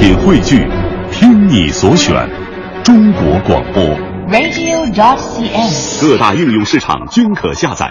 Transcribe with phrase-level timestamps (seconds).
[0.00, 0.66] 品汇聚，
[1.12, 2.26] 听你所选，
[2.82, 3.84] 中国广播。
[4.32, 6.00] radio.dot.cn，。
[6.00, 7.90] 各大应用市场均可下载。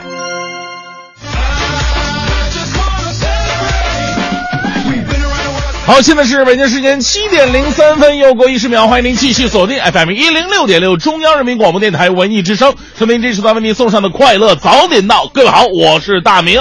[5.86, 15.30] 好，现在是北京时间七点零三分，又过一十秒，欢迎您继续锁定 FM 一零六点六中央人民广播电台文艺之声，收听这时段为您送上的快乐早点到。
[15.32, 16.60] 各位好，我是大明。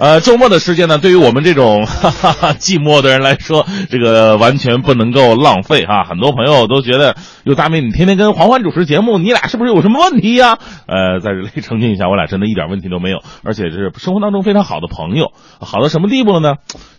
[0.00, 6.04] 呃，周末的时间呢，对于我们这种 哈哈哈寂寞的人来说，这个完全不能够浪费哈。
[6.04, 15.32] 很多朋友都觉得，哟，大明，你天天跟黄欢主持节目，你俩是不是有什么问题呀、呃，在这里澄清一下，我俩真的一点问题都没有，而且是生活当中非常好的朋友。
[15.60, 16.54] 好到什么地步了呢？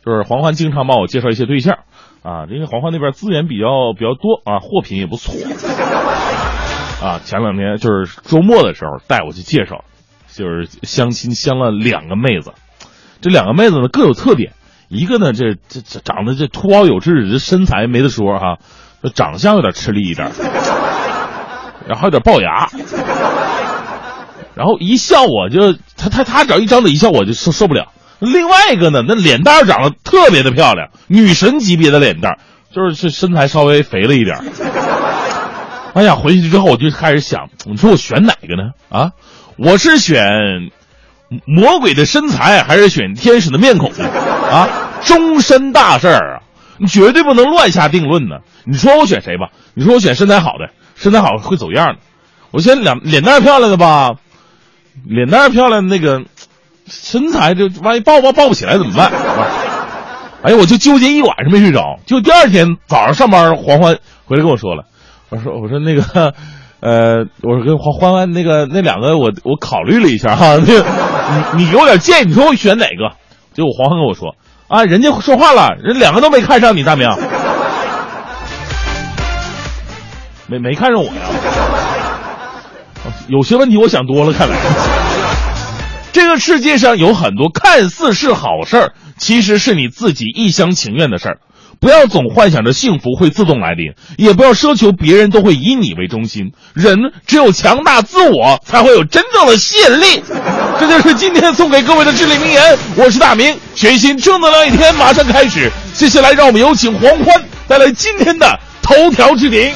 [0.06, 1.80] 就是黄欢经常帮我介绍一些对象
[2.24, 5.34] 啊，因为黄欢那边资源比较比较多啊，货品也不错
[7.02, 7.20] 啊。
[7.24, 9.84] 前两天就是周末的时候带我去介绍，
[10.34, 12.54] 就是相亲相了两个妹子。
[13.22, 14.54] 这两个妹子呢各有特点，
[14.90, 18.58] 一个呢这这这长得这凸凹有致，这身材没得说哈、
[19.04, 20.32] 这长相有点吃力一点，
[21.88, 22.70] 然后有点龅牙，
[24.56, 27.92] 然后一笑我就他他他只要一张嘴一笑我就受受不了。
[28.20, 32.38] 另外一个呢，那脸蛋长得特别的漂亮，女神级别的脸蛋，
[32.72, 34.38] 就是是身材稍微肥了一点。
[35.94, 38.72] 哎呀，回去之后我就开始想，你说我选哪个呢？
[38.90, 39.12] 啊，
[39.64, 40.72] 我是选
[41.46, 43.92] 魔鬼的身材还是选天使的面孔？
[43.92, 44.68] 啊，
[45.04, 46.42] 终身大事儿啊，
[46.80, 48.38] 你绝对不能乱下定论呢。
[48.66, 49.50] 你说我选谁吧？
[49.76, 52.00] 你说我选身材好的，身材好会走样的。
[52.50, 54.16] 我选脸脸蛋漂亮的吧，
[55.06, 56.24] 脸蛋漂亮那个
[56.88, 59.12] 身材就万一抱抱抱不起来怎么办？
[60.42, 64.86] 哎呀，我就纠结一晚上没睡着，就第二天早上上班，黄欢回来跟我说了，
[65.30, 66.34] 我说我说那个，
[66.82, 70.86] 呃，我说跟欢欢那个那两个我我考虑了一下哈， 那个
[71.56, 73.16] 你你给我点建议，你说我选哪个？
[73.54, 74.36] 结果黄欢跟我说
[74.68, 77.08] 啊，人家说话了，人两个都没看上你，大明，
[80.48, 81.14] 没没看上我呀？
[83.28, 84.56] 有些问题我想多了，看来。
[86.14, 91.38] 这个世界上有很多看似是好事儿，其实是你自己一厢情愿的事儿。
[91.82, 96.52] 不要总幻想着幸福会自动来临，也不要奢求别人都会以你为中心。
[96.76, 100.24] 人只有强大自我，才会有真正的吸引力。
[100.80, 102.78] 这就是今天送给各位的至理名言。
[102.96, 105.72] 我是大明，全新正能量一天马上开始。
[105.96, 109.74] 接下来，让我们有请黄欢带来今天的头条置顶。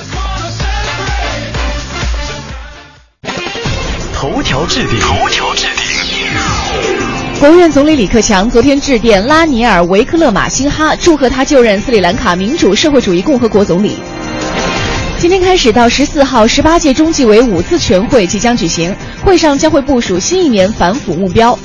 [4.13, 6.84] 头条置顶，头条置顶。
[7.39, 13.97] 国务院总理李克强昨天致电拉尼尔·维克勒马辛哈，祝贺他就任斯里兰卡民主社会主义共和国总理。
[15.19, 21.57] 今天开始到十四号，十八届中纪委五次全会即将举行，会上将会部署新一年反腐目标。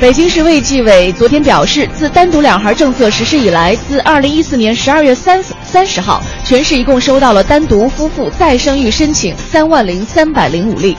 [0.00, 10.96] 北京市卫计委昨天表示，自单独两孩政策实施以来，自二零一四年十二月三三十号，全市一共收到了单独夫妇再生育申请三万零三百零五例。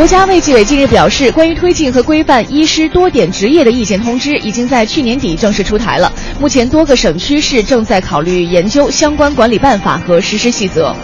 [0.00, 6.10] 国家卫计委近日表示，关于推进和规范医师多点执业的意见通知已经在去年底正式出台了。
[6.38, 10.96] 目前多个省区市正在考虑研究相关管理办法和实施细则。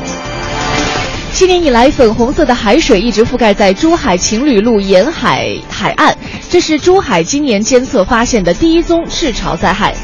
[1.35, 6.17] 七年以来，粉红色的海水一直覆盖在珠海情侣路沿海海岸，
[6.49, 9.95] 这是珠海今年监测发现的第一宗赤潮灾害。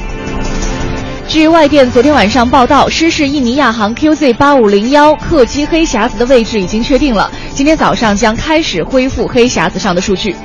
[1.33, 10.37] 据外电昨天晚上报道，失事印尼亚航 QZ 八五零幺客机黑匣子的位置已经确定了，今天早上将开始恢复黑匣子上的数据。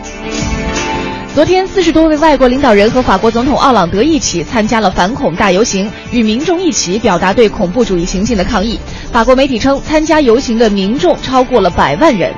[1.36, 8.80] 昨天，四十多位外国领导人和法国总统奥朗德一起参加了反恐大游行，与民众一起表达对恐怖主义行径的抗议。
[9.12, 12.34] 法国媒体称，参加游行的民众超过了百万人。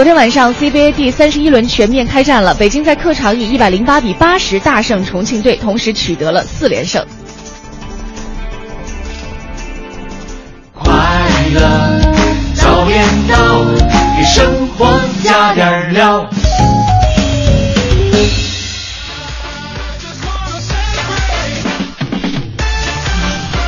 [0.00, 2.54] 昨天晚上，CBA 第三十一轮全面开战了。
[2.54, 7.04] 北京在客场以一百零八比八十大胜重庆队，同时取得了四连胜。
[10.72, 10.90] 快
[11.52, 11.60] 乐
[12.54, 13.62] 早点到，
[14.16, 16.26] 给生活加点料。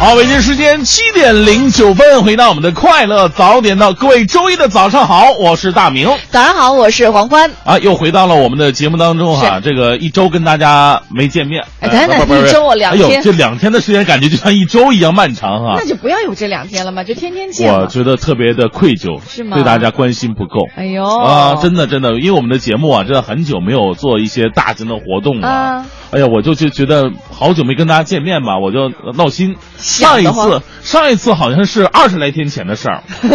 [0.03, 7.49] 好，北京时间七点零九分，回到我们的快乐早点到，各位周一的早上好，我是大明早上好，我是黄欢。
[7.63, 17.73] 啊，又回到了我们的节目当中哈、这个一周跟大家没见面，哎等等一周我两天哎呦，天这两天的时间感觉就像一周一样漫长哈、那就不要有这两天了嘛，就天天见。
[17.73, 20.67] 我觉得特别的愧疚，是吗对大家关心不够。
[20.75, 25.49] 哎呦啊，真的真的，因为我们的节目啊，真的很久没有做一些大型的活动了。
[25.49, 29.55] 啊哎呀，我就就觉得好久没跟大家见面吧，我就闹心。
[30.01, 33.03] 上一次，上一次好像是二十来天前的事儿，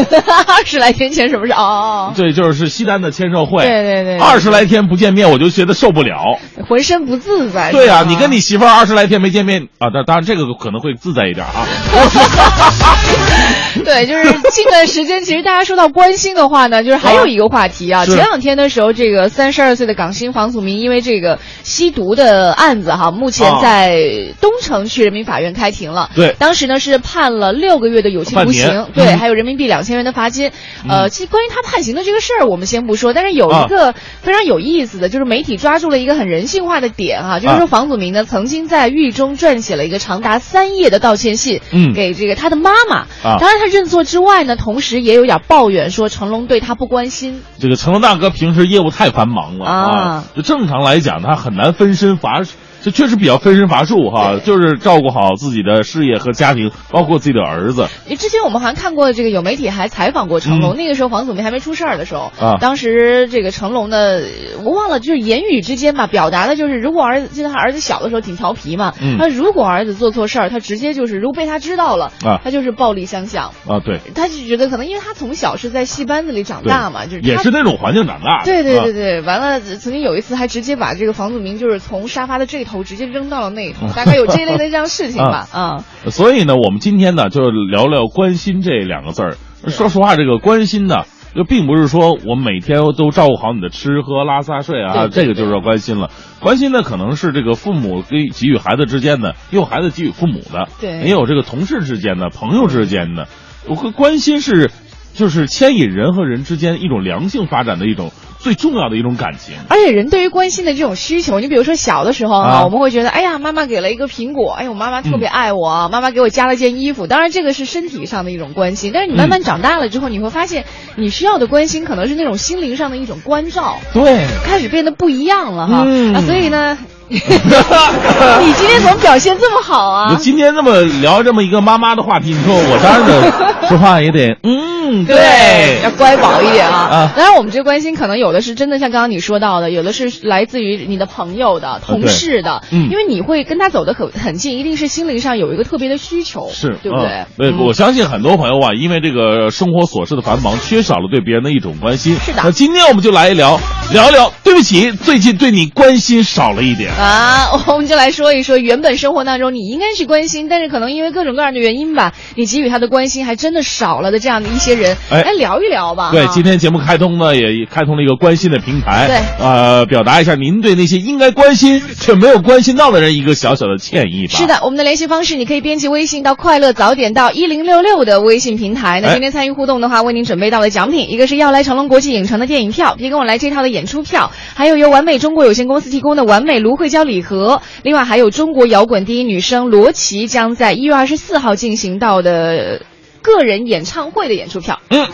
[0.47, 1.53] 二十来天前什么事？
[1.53, 3.63] 哦哦对，就是西单的签售会。
[3.63, 6.17] 对对对对二十来天不见面，我就觉得受不了。
[6.17, 7.71] 哦，浑身不自在。
[7.71, 11.65] 对啊，你跟你媳妇儿二十来天没见面啊，当当然这个可能会自在一点啊。
[13.85, 18.05] 对，就是近段时间，其实大家说到关心的话呢，就是还有一个话题啊。
[18.05, 23.95] 前两天的时候，这个三十二岁的港星房祖名因为这个吸毒的案子哈，目前啊在
[24.41, 26.09] 东城区人民法院开庭了。
[26.15, 29.17] 对当时呢是判了六个月的有期徒刑，对，嗯。
[29.17, 30.51] 还有人民币两千元的罚金。
[30.83, 30.89] 嗯。
[30.89, 41.93] 呃，其实关于他判刑的这个事儿，我们先不说，但是有啊一个非常有意思的，就是媒体抓住了一个很人性化的点哈，就是啊说房祖名呢曾经在狱中撰写了一个长达三页的道歉信，嗯。
[41.93, 42.97] 给这个他的妈妈。
[43.23, 43.37] 啊。
[43.39, 47.41] 当然他认错之外呢，同时也有点抱怨说成龙对他不关心。
[47.59, 50.23] 这个成龙大哥平时业务太繁忙了啊。
[50.35, 52.41] 就正常来讲他很难分身乏，
[52.87, 57.85] 这确实比较分身乏术哈，就是照顾好自己的事业和家庭，包括自己的儿子。
[58.07, 64.21] 之前我们还看过这个有媒体还采访过成龙，嗯那个时候房祖名还没出事儿的时候，啊当时这个成龙呢，
[64.63, 78.45] 我忘了就是言语之间吧，表达的就是如果儿子记得他儿子小的时候挺调皮嘛，嗯他如果儿子做错事儿，他直接就是如果被他知道了，啊他就是暴力相向，啊，对，他就觉得可能因为他从小是在戏班子里长大嘛，就是也是那种环境长大的。
[78.45, 89.37] 对对对啊对，完了，曾经有一次还直接把这个房祖名就是从沙发的这头直接扔到了那一头，大概有这一类的这样事情吧， 啊，所以呢，我们今天呢，就聊聊关心这两个字儿。
[89.67, 91.03] 说实话，这个关心呢，
[91.35, 96.09] 就并不是说我每天都照顾好你的吃喝拉撒睡啊，这个就是要关心了。
[96.39, 103.27] 关心呢，可能是这个父母给给予孩子之间的，也有孩子给予父母的，对也有这个同事之间的、朋友之间的。
[103.67, 104.71] 我会关心是，
[105.13, 109.55] 就是牵引人和人之间一种良性发展的一种最重要的一种感情。
[109.69, 117.07] 而且人对于关心的这种需求，你比如说小的时候哈、啊我们会觉得，哎呀，妈妈给了一个苹果，哎呦，妈妈特嗯别爱我，妈妈给我加了件衣服。
[117.07, 125.83] 当然，这个是身体上的一种关心，但是你慢嗯慢长大了之后，你会发现，你需要的关心可能是那种心灵上的一种关照，对，开始变得不一样了哈。
[125.85, 126.77] 嗯啊，所以呢，
[127.09, 130.15] 你今天怎么表现这么好啊我？
[130.17, 133.31] 今天这么聊这么一个妈妈的话题，你说我当然得
[133.69, 136.77] 说话也得嗯，对，要乖宝一点啊。
[136.91, 147.27] 啊当然，我们这个关心可能有的是真的像刚刚你说到的，有的是来自于你的朋友的、同事的，嗯因为你会跟他走得很很近，一定是心灵上有一个特别的需求，是，对不对嗯？
[147.37, 152.17] 对，嗯我相信很多朋友啊，因为这个生活琐事的繁忙，缺少了对别人的一种关心。
[152.17, 153.59] 是的那今天我们就来一聊
[153.93, 156.91] 聊一聊，对不起，最近对你关心少了一点。
[156.97, 166.09] 啊， 我们就来说一说，原本生活当中你应该去关心，但是可能因为各种各样的原因吧，你给予他的关心还真的少了的这样的一些人，哎来聊一聊吧。
[166.11, 169.07] 对，哈今天节目开通呢，也开通了一个关心的平台。
[169.07, 174.33] 对呃，表达一下您对那些应该关心却没有关心到的人一个小小的歉意吧。
[174.35, 179.01] 是的，我们的联系方式你可以编辑微信到“快乐早点到一零六六”的微信平台。
[179.01, 192.81] 那哎今天参与互动的话，为您准备到了奖品，一个是要来成龙国际影城的电影票，别跟我来这套的演出票，还有由完美中国有限公司提供的完美芦荟胶礼盒，另外还有中国摇滚第一女生罗琦将在一月二十四号进行到的
[193.21, 194.79] 个人演唱会的演出票。
[194.89, 195.05] 嗯，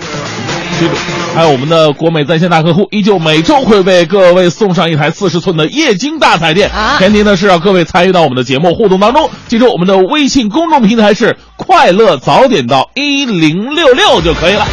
[0.79, 0.95] 记住，
[1.35, 6.69] 还有我们的国美在线大客户，依旧每周会为各位送上一台四十寸的液晶大彩电。
[6.69, 9.29] 啊前提呢是让各位参与到我们的节目互动当中。
[9.47, 14.67] 记住，我们的微信公众平台是“快乐早点到一零六六”就可以了。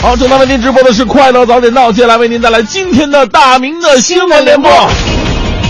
[0.00, 4.70] 好，正在为您直播的是《快乐早点到》，接下来为您带来今天的大明的新闻联播。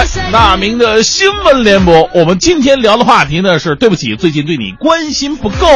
[0.00, 5.66] 哎，大明的新闻联播，我们今天聊的话题呢是，对不起，最近对你关心不够，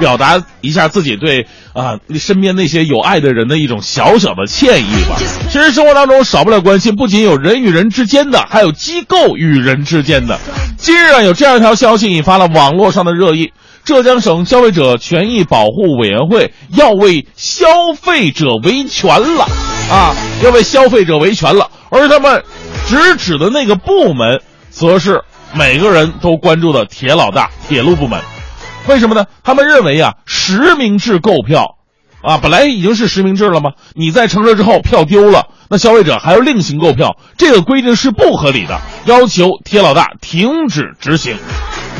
[0.00, 5.16] 表达一下自己对啊你身边那些有爱的人的一种小小的歉意吧。
[5.48, 10.40] 其实生活当中少不了关心，不仅有人与人之间的，还有机构与人之间的。
[10.76, 13.52] 今日啊，有这样一条消息引发了网络上的热议。
[13.88, 17.66] 浙江省消费者权益保护委员会要为消
[17.98, 19.46] 费者维权了
[19.90, 20.14] 啊，
[20.44, 22.44] 要为消费者维权了，而他们
[22.86, 25.22] 直指的那个部门，则是
[25.54, 28.20] 每个人都关注的铁老大铁路部门。
[28.88, 29.24] 为什么呢？
[29.42, 31.76] 他们认为啊，实名制购票
[32.22, 33.70] 啊，本来已经是实名制了吗？
[33.94, 41.38] 你在乘车之后票丢了，那消费者还要另行购票，这个规定是不合理的，要求铁老大停止执行。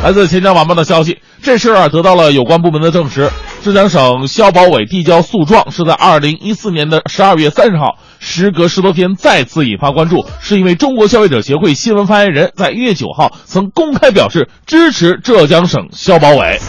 [0.03, 3.29] 来自钱江晚报的消息，这事儿啊得到了有关部门的证实。
[3.65, 16.61] 浙江省消保委递交诉状是在二零一四年的十二月三十号，时隔十多天再次引发关注，是因为中国消费者协会新闻发言人在一月九号曾公开表示支持浙江省消保委。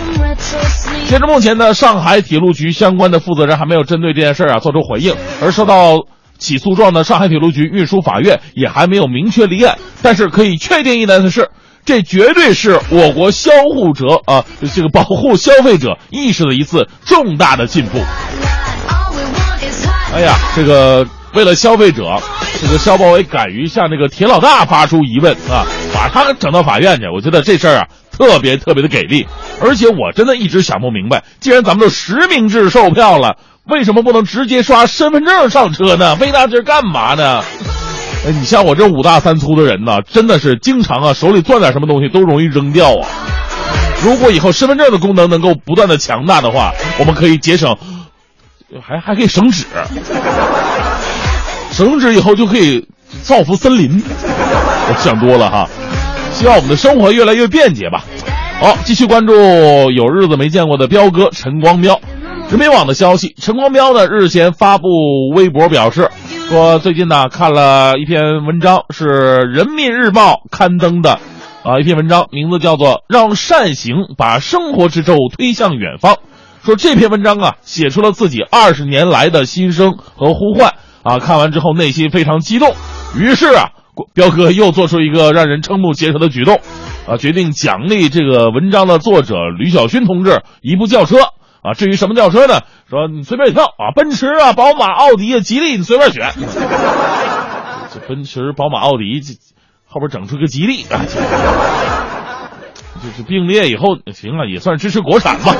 [1.07, 5.99] 截至目前呢，上海铁路局相关的负责人还没有针对这件事儿啊做出回应，而收到
[6.39, 9.77] 起诉状的上海铁路局运输法院也还没有明确立案。
[10.01, 11.49] 但是可以确定一点的是。
[11.85, 17.99] 这绝对是我国消护者啊， 这个保护消费者意识的一次重大的进步。
[20.13, 22.19] 哎呀，这个为了消费者，
[22.61, 29.27] 这个消保委敢于向这个铁老大发出疑问啊，把他整到法院去，我觉得这事儿啊特别特别的给力。
[29.61, 36.15] 而且我真的一直想不明白，既然咱们都实名制售票了，为什么不能直接刷身份证上车呢？
[36.15, 37.43] 费那劲干嘛呢？
[38.25, 43.07] 哎，你像我这五大三粗的人呢，真的是经常啊，手里攥点什么东西都容易扔掉啊。
[44.03, 47.77] 如果以后身份证的功能能够不断的强大的话，我们可以节省，
[48.81, 49.65] 还还可以省纸，
[51.71, 52.85] 省纸以后就可以
[53.23, 54.03] 造福森林。
[54.21, 55.69] 我想多了哈，
[56.33, 58.03] 希望我们的生活越来越便捷吧。
[58.59, 61.97] 好，继续关注有日子没见过的彪哥陈光标。
[62.49, 64.87] 人民网的消息，陈光标呢日前发布
[65.33, 66.09] 微博表示。
[66.49, 71.19] 说最近呢看了一篇文章，是人民日报刊登的，
[71.63, 76.15] 啊一篇文章，名字叫做《让善行把生活之舟推向远方》。
[76.63, 81.19] 说这篇文章啊，写出了自己二十年来的心声和呼唤啊。
[81.19, 82.73] 看完之后内心非常激动，
[83.15, 83.69] 于是啊，
[84.15, 86.59] 彪哥又做出一个让人瞠目结舌的举动，
[87.07, 91.17] 啊，决定奖励这个文章的作者吕小勋同志一部轿车。
[91.61, 92.61] 啊，至于什么轿车呢？
[92.89, 96.31] 说你随便挑啊，奔驰啊、宝马、奥迪啊、吉利，你随便选。
[97.91, 99.33] 这奔驰、宝马、奥迪，这
[99.87, 101.01] 后边整出个吉利啊，
[103.01, 105.55] 就是并列以后行啊，也算支持国产吧。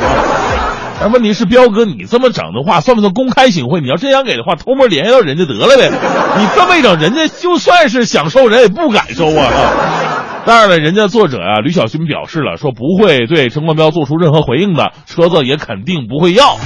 [1.02, 3.80] 但问题是，彪哥，你这么整的话，算不算公开行贿？
[3.80, 5.90] 你要真想给的话，偷摸联系到人家得了呗。
[6.38, 9.48] 你这么一整，人家就算是想收，人也不敢收啊。
[10.46, 16.58] 当然了，人家作者啊，吕小军表示了，说不会对陈光标做出任何回应的，车子也肯定不会要。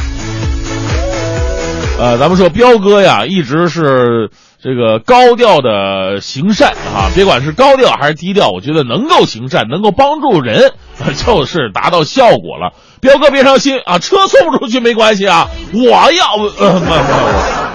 [1.99, 4.29] 呃，咱们说彪哥呀，一直是
[4.61, 10.71] 这个高调的行善啊，别管是高调还是低调，我觉得能够行善，能够帮助人，
[11.25, 12.73] 就是达到效果了。
[13.01, 16.91] 彪哥别伤心啊，车送不出去没关系啊，我要呃不不，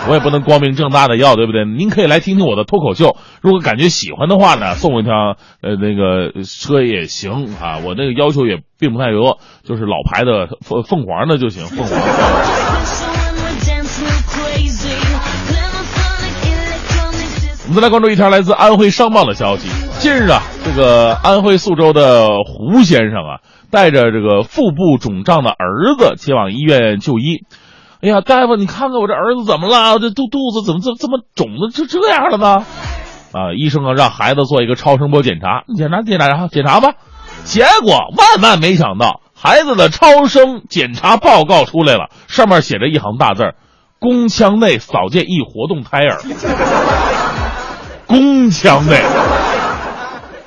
[0.09, 1.67] 我也不能光明正大的要，对不对？
[1.67, 11.99] 您可以来听听我的脱口秀，如果感觉喜欢的话呢，送我一辆呃那个车也行啊，我那个要求也并不太多，就是老牌的凤凤凰的就行，凤凰。
[17.69, 23.41] 我们再来关注一条来自安徽商报的消息，近日啊，这个安徽宿州的胡先生啊。
[23.71, 27.45] 带着这个腹部肿胀的儿子前往医院就医，
[28.01, 29.99] 哎呀，大夫，你看看我这儿子怎么了？
[29.99, 32.65] 这肚肚子怎么这这么肿的就这样了呢？
[33.33, 36.95] 啊，医生啊，让孩子做一个超声波检查，检查检查检查吧。
[37.43, 43.55] 结果万万没想到，孩子的超声检查报告出来了，上面写着一行大字儿
[43.99, 46.21] 宫腔内扫见一活动胎儿。
[48.07, 49.03] 宫腔内，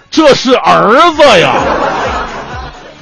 [0.10, 1.54] 这是儿子呀！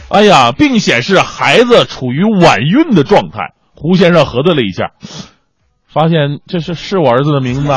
[0.10, 3.54] 哎呀，并显示孩子处于晚孕的状态。
[3.82, 4.92] 胡先生核对了一下，
[5.88, 7.70] 发现这是是我儿子的名字，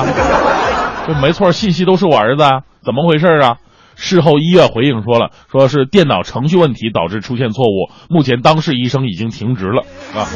[1.06, 2.42] 这没错，信息都是我儿子，
[2.84, 3.58] 怎么回事啊？
[3.94, 10.26] 事后医院回应说了，说是电脑程序问题导致出现错误，目前当事医生已经停职了啊。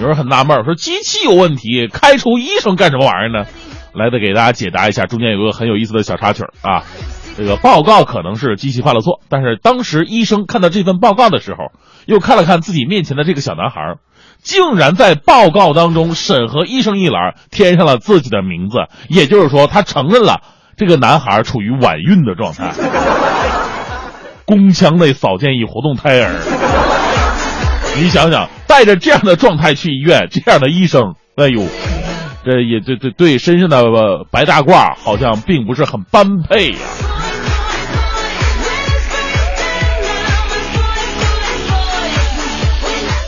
[0.00, 3.48] 有人很纳闷，说机器有问题，开除医生干什么玩意儿呢？
[3.94, 6.82] 来的给大家解答一下，中间有个很有意思的小插曲啊。
[7.36, 11.70] 这个报告可能是机器犯了错，但是当时医生看到这份报告的时候，
[12.06, 13.96] 又看了看自己面前的这个小男孩，
[14.42, 18.78] 竟然在报告当中审核医生一栏添上了自己的名字，
[19.08, 20.40] 也就是说，他承认了
[20.76, 22.72] 这个男孩处于晚孕的状态，
[24.44, 26.32] 宫腔内扫见易活动胎儿。
[27.96, 31.66] 你想想，带着这样的状态去医院，这样的医生，哎呦，
[32.44, 33.78] 这也对对对身上的
[34.30, 36.78] 白大褂好像并不是很般配呀。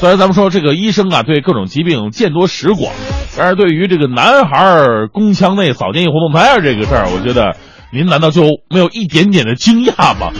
[0.02, 2.92] 虽然咱们说这个医生啊，对各种疾病见多识广，
[3.38, 7.56] 但是对于这个男孩宫腔内扫见易活动胎儿这个事儿，我觉得
[7.92, 10.32] 您难道就没有一点点的惊讶吗？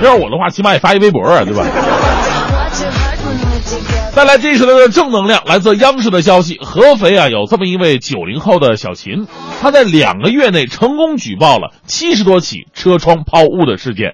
[0.00, 1.66] 要是我的话，起码也发一微博啊，对吧？
[4.14, 9.26] 再来这一时段的正能量，来自央视的消息，合肥啊有这么一位九零后的小秦，
[9.60, 14.12] 他在两个月内成功举报了七十多起车窗抛物的事件。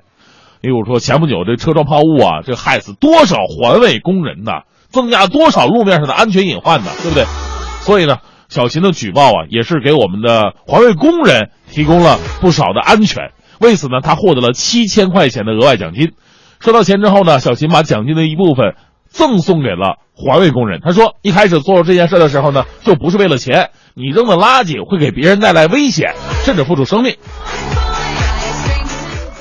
[0.62, 4.62] 例如说，前不久这车窗抛物啊，这害死多少环卫工人呐，
[4.96, 7.24] 增加多少路面上的安全隐患呢，对不对？
[7.82, 8.16] 所以呢，
[8.48, 13.30] 小秦的举报啊，也是给我们的环卫工人提供了不少的安全。
[13.60, 16.14] 为此呢，他获得了七千块钱的额外奖金。
[16.58, 18.74] 收到钱之后呢，小秦把奖金的一部分。
[19.08, 20.80] 赠送给了环卫工人。
[20.84, 23.70] 他说，一开始做这件事的时候呢，就不是为了钱。
[23.94, 26.12] 你扔的垃圾会给别人带来危险，
[26.44, 27.16] 甚至付出生命。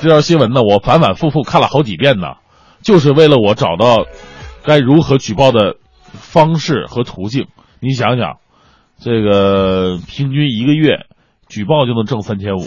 [0.01, 2.27] 这条新闻呢，我反反复复看了好几遍呢，
[2.83, 4.05] 就是为了我找到
[4.65, 5.75] 该如何举报的
[6.13, 7.48] 方式和途径。
[7.79, 8.38] 你想想，
[9.00, 11.05] 这个平均一个月
[11.48, 12.65] 举报就能挣三千五，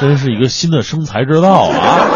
[0.00, 2.06] 真是一个新的生财之道啊！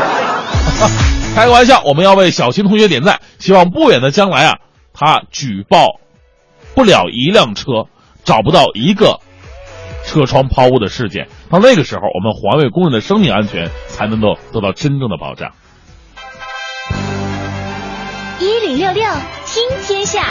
[1.35, 4.59] 开个玩笑，我们要为小新同学点赞，希望不远的将来啊，
[4.93, 6.01] 他举报
[6.75, 7.87] 不了一辆车，
[8.25, 9.21] 找不到一个
[10.05, 15.53] 车窗抛物的事件，到那个时候，我们环卫工人的生命安全才能够得到真正的保障。
[18.71, 19.03] 零六六
[19.47, 20.27] 听天下。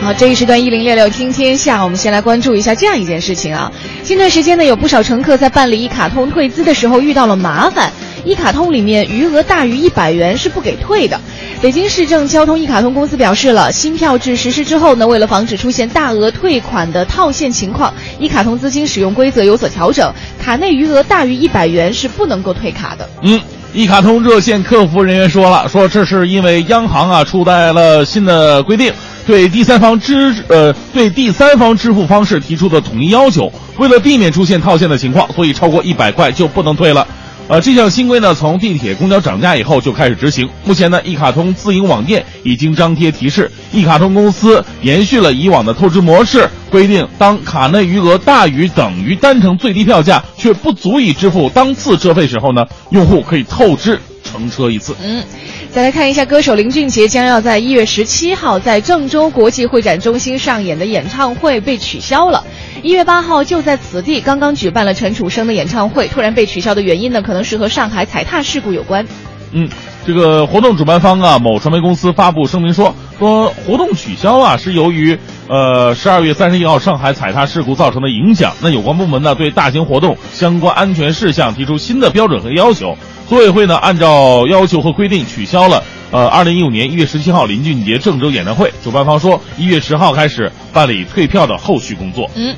[0.00, 3.72] 好，这一时段一零六六听天下，我们先来关注一下这样一件事情啊。
[4.04, 7.90] 近段时间呢，有不少乘客在办理一卡通退资的时候遇到了麻烦，
[8.24, 11.20] 一卡通里面余额大于一百元是不给退的。
[11.60, 23.08] 北京市政交通一卡通公司表示了，新票制实施之后呢，为了防止出现大额退款的套现情况，一卡通资金使用规则有所调整，卡内余额大于一百元是不能够退卡的。
[23.22, 23.40] 嗯，
[23.74, 28.92] 一卡通热线客服人员说了，说这是因为央行啊出台了新的规定。
[29.26, 37.04] 对第三方支呃对第三方支付方式提出的统一要求，为了避免出现套现的情况，所以超过一百块就不能退了。
[37.46, 40.48] 呃，这项新规呢，从地铁、公交涨价以后就开始执行。
[40.64, 54.96] 目前呢，一卡通自营网店已经张贴提示，一卡通公司延续了以往的透支模式，规定当卡内余额大于等于单程最低票价却不足以支付当次车费时候呢，用户可以透支乘车一次。
[55.00, 55.22] 嗯。
[55.70, 62.44] 再来看一下，歌手林俊杰将要在一月十七号在郑州国际会展中心上演的演唱会被取消了。
[62.82, 69.06] 一月八号就在此地刚刚举办了陈楚生的演唱会，突然被取消的原因呢，可能是和上海踩踏事故有关。
[69.52, 69.68] 嗯，
[70.06, 78.52] 这个活动主办方啊，某传媒公司发布声明说，说活动取消啊是由于呃十二月三十一号上海踩踏事故造成的影响。
[78.60, 82.94] 那有关部门呢对大型活动相关安全事项提出新的标准和要求。
[83.26, 88.70] 组委会呢，按照要求和规定取消了，呃，二零一五年一月十七号林俊杰郑州演唱会。
[88.84, 92.30] 主办方说，一月十号开始办理退票的后续工作。
[92.34, 92.54] 嗯，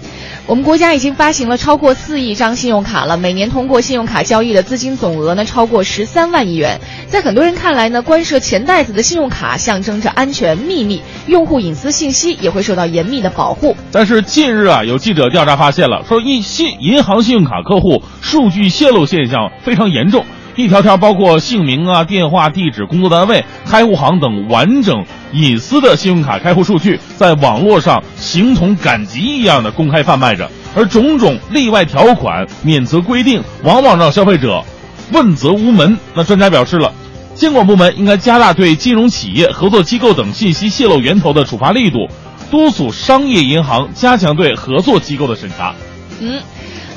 [0.48, 6.78] 我们国家已经发行了超过四亿张信用卡了，每年通过信用卡交易的资金总额呢，超过十三万亿元。
[7.08, 13.76] 在很多人看来呢，关涉钱袋子的信用卡象征着安全秘密，用户隐私信息也会受到严密的保护。
[13.90, 20.24] 但是近日啊，有记者调查发现了，说一信银行信用卡客户数据泄露现象非常严重。
[20.54, 34.62] 一条条包括姓名啊、电话、地址、工作单位、开户行等完整隐私的信用卡开户数据，在网络上形同赶集一样的公开贩卖着，而种种例外条款、免责规定，往往让消费者
[35.12, 35.98] 问责无门。
[36.14, 36.92] 那专家表示了，
[37.34, 42.08] 监管部门应该加大对金融企业、合作机构等信息泄露源头的处罚力度，
[42.50, 45.74] 督促商业银行加强对合作机构的审查。
[46.20, 46.40] 嗯。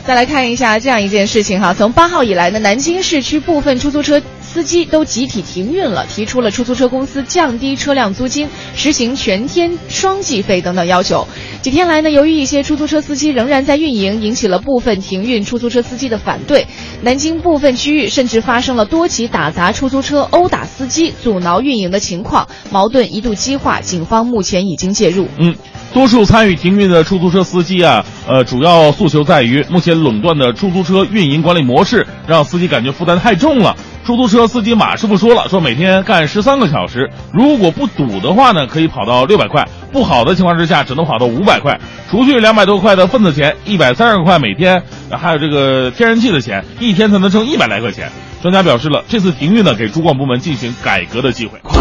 [0.10, 11.28] 再来看一下这样一件事情哈，从八号以来呢，南京市区部分出租车司机都集体停运了，提出了出租车公司降低车辆租金、实行全天双计费等等要求。
[11.62, 16.66] 几天来呢，由于一些出租车司机仍然在运营，引起了部分停运出租车司机的反对。
[17.04, 23.80] 南京部分区域甚至发生了多起打砸出租车、殴打司机、阻挠运营的情况，矛盾一度激化。
[23.80, 25.28] 警方目前已经介入。
[25.38, 25.56] 嗯。
[25.94, 33.76] 多数参与停运的出租车司机啊，呃，主要诉求在于目前垄断的出租车运营管理模式，让司机感觉负担太重了。
[34.06, 41.80] 出租车司机马师傅说了，说每天干十三个小时，如果不堵的话呢，可以跑到六百块；不好的情况之下，只能跑到五百块。
[42.10, 48.10] 除去两百多块的份子钱，一百三十块每天，还有这个天然气的钱，一天才能挣一百来块钱。
[48.42, 51.60] 专家表示了，这次停运呢，给主管部门进行改革的机会。
[51.62, 51.80] 快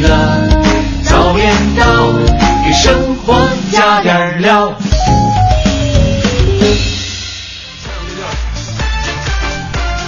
[0.00, 0.08] 乐
[1.02, 3.34] 早点到，给生活
[3.72, 4.70] 加点料。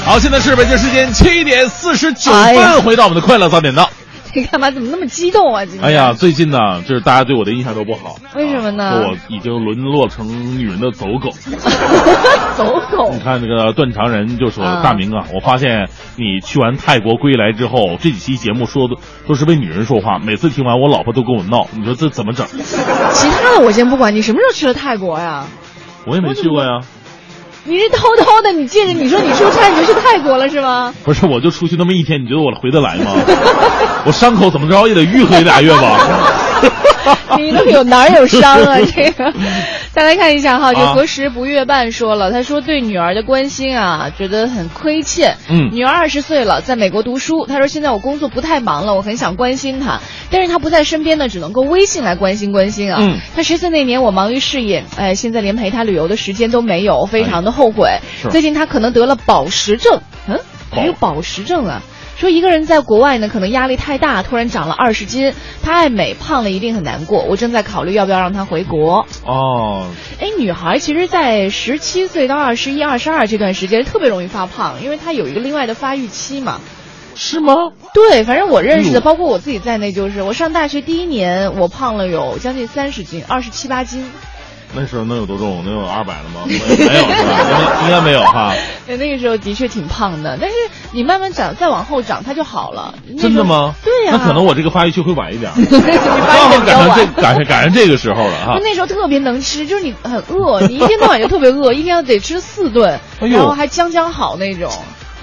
[0.05, 3.90] 好，现在是北京时间七点四十九分，回到我们的快乐早点到。
[4.35, 4.71] 你干嘛？
[4.71, 5.64] 怎么那么激动啊？
[5.64, 5.85] 今天？
[5.85, 8.16] 哎呀，，最近呢，就是大家对我的印象都不好。
[8.35, 11.31] 为什么呢说我已经沦落成女人的走狗。
[12.57, 13.19] 走狗你。
[13.21, 18.95] 看那个断肠人就说：“啊大明啊，我发现你去完泰国归来之后，这几期节目说的
[19.27, 22.47] 都是为女人说话，每次听完我老婆都跟我闹，你说这怎么整？
[22.47, 25.47] 其他的我先不管，你什么时候去了泰国呀？
[26.07, 26.81] 我也没去过呀。
[27.70, 30.92] 你是偷偷的，你借着你说你出差你就去泰国了是吗？
[31.04, 33.12] 不是，我就出去那么一天，你觉得我回得来吗？
[34.04, 35.96] 我伤口怎么着也得愈合一俩月吧。
[37.38, 38.77] 你都有哪儿有伤啊？
[38.94, 39.33] 这个，
[39.92, 45.37] 再来看一下哈，这啊何时不月半说了，他说对女儿的关心啊，觉得很亏欠。
[45.49, 47.46] 嗯女儿二十岁了，在美国读书。
[47.46, 52.99] 他说现在我工作不太忙了，我很想关心她，但是她不在身边呢，只能够微信来关心关心啊。
[53.01, 57.99] 嗯她十岁那年我忙于事业，哎，现在连陪她旅游的时间都没有，非常的后悔。
[58.23, 60.38] 是最近她可能得了饱食症，嗯，
[60.70, 61.83] 还有饱食症啊。
[62.20, 65.33] 说一个人在国外呢，可能压力太大，突然长了二十斤。
[65.62, 67.24] 她爱美，胖了一定很难过。
[67.24, 69.06] 我正在考虑要不要让她回国。
[69.24, 69.87] 哦，
[70.20, 76.61] 哎，女孩其实，在十七岁到二十一、二十二这段时间特别容易发胖，因为她有一个另外的发育期嘛。
[77.14, 77.54] 是吗？
[77.94, 84.04] 对，反正我认识的，包括我自己在内，就是我上大学第一年，我胖了有将近三十斤，二十七八斤。
[84.72, 85.64] 那时候能有多重？
[85.64, 86.42] 能有二百了吗？
[86.46, 87.83] 没有是吧？
[87.85, 88.54] 应该没有哈。
[88.87, 90.56] 对，那个时候的确挺胖的，但是
[90.92, 92.94] 你慢慢长，再往后长，它就好了。
[93.18, 93.74] 真的吗？
[93.85, 95.50] 对呀、那可能我这个发育期会晚一点。
[95.56, 97.22] 你发育的比较晚 赶上这。
[97.22, 98.61] 赶上赶上这个时候了哈就。
[98.64, 104.70] 那时候特别能吃，就是你很饿，你一天到晚就特别饿，一天得吃四顿，然后还将将好那种，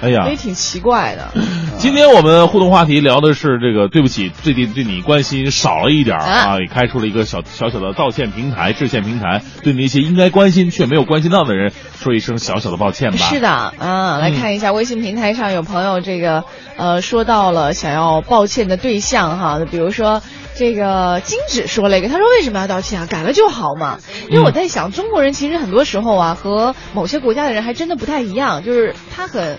[0.01, 1.31] 哎呀也，挺奇怪的。
[1.79, 13.17] 今天我们互动话题聊的是这个，对不起，最近对你关心少了一点儿啊啊，也开出了一个小小小的道歉平台、致歉平台，对那些应该关心却没有关心到的人说一声小小的抱歉吧。
[13.17, 16.43] 是的，啊，来看一下微信平台上有朋友这个
[16.77, 20.21] 呃说到了想要抱歉的对象哈，比如说
[20.55, 23.07] 这个金指说了一个，他说为什么要道歉啊？
[23.07, 23.99] 改了就好嘛。
[24.29, 29.57] 因为我在想，中国人其实很多时候啊和某些国家的人还真的不太一样，就是他很。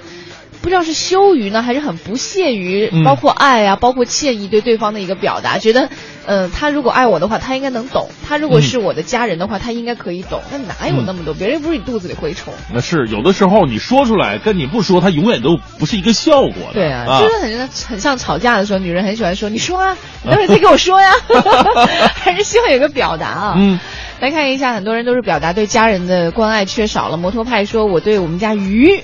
[0.69, 5.89] 不知道是羞于呢，还是很不屑于嗯包括爱啊，包括歉意对对方的一个表达，觉得，
[6.27, 10.43] 呃，他如果爱我的话，他应该能懂；他如果嗯是我的家人的话，他应该可以懂。
[10.53, 11.33] 那哪有那么多？
[11.33, 12.53] 别人又不是你肚子里蛔虫。
[12.75, 16.75] 那是有的时候你说出来跟你不说，他永远都不是一个效果的。
[16.75, 21.11] 对啊，啊就是很很像吵架的时候，女人很喜欢说：“你说啊， 你待会再给我说呀。
[22.15, 23.55] ”还是希望有个表达啊。
[23.57, 23.81] 嗯，
[24.21, 27.17] 来看一下，很多人都是表达对家人的关爱缺少了。
[27.17, 29.03] 摩托派说：“我对我们家鱼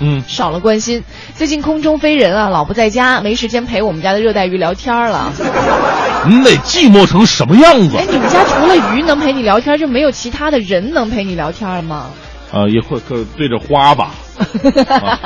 [0.00, 1.02] 嗯，少了关心。
[1.34, 5.32] 最近空中飞人啊，老不在家，没时间陪我们家的热带鱼聊天了。
[6.26, 12.06] 你得寂寞成什么样子哎，你们家除了鱼能陪你聊天，就没有其他的人能陪你聊天了吗？
[12.52, 12.66] 啊？
[12.68, 14.14] 也会可对着花吧。
[14.88, 15.18] 啊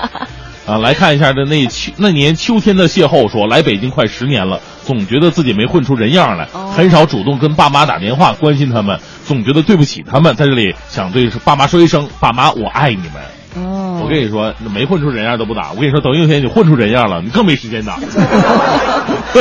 [0.67, 13.38] 啊，来看一下的那秋那年秋天的邂逅说，来北京快十年了，总觉得自己没混出人样来，哦很少主动跟爸妈打电话关心他们，总觉得对不起他们，在这里想对爸妈说一声，爸妈我爱你们。
[13.59, 15.71] 哦我跟你说，没混出人样都不打。
[15.73, 17.99] 我跟你说，等有一天你混出人样了，你更没时间打。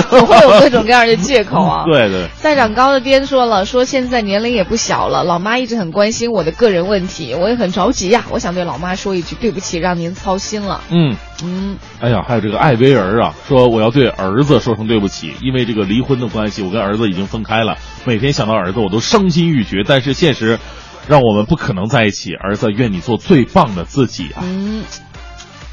[0.09, 1.85] 总会有各种各样的借口啊。
[1.85, 10.81] 对 对，再长高的颠说了，说现在年龄也不小了，老妈一直很关心我的个人问题，我也很着急呀、我想对老妈说一句对不起，让您操心了。
[10.89, 11.15] 嗯。
[11.43, 17.77] 嗯，哎呀，还有这个艾薇儿啊，说我要对儿子说声对不起，因为这个离婚的关系，我跟儿子已经分开了。
[18.05, 19.83] 每天想到儿子，我都伤心欲绝。
[19.87, 20.57] 但是现实，
[21.07, 22.33] 让我们不可能在一起。
[22.33, 24.43] 儿子，愿你做最棒的自己啊！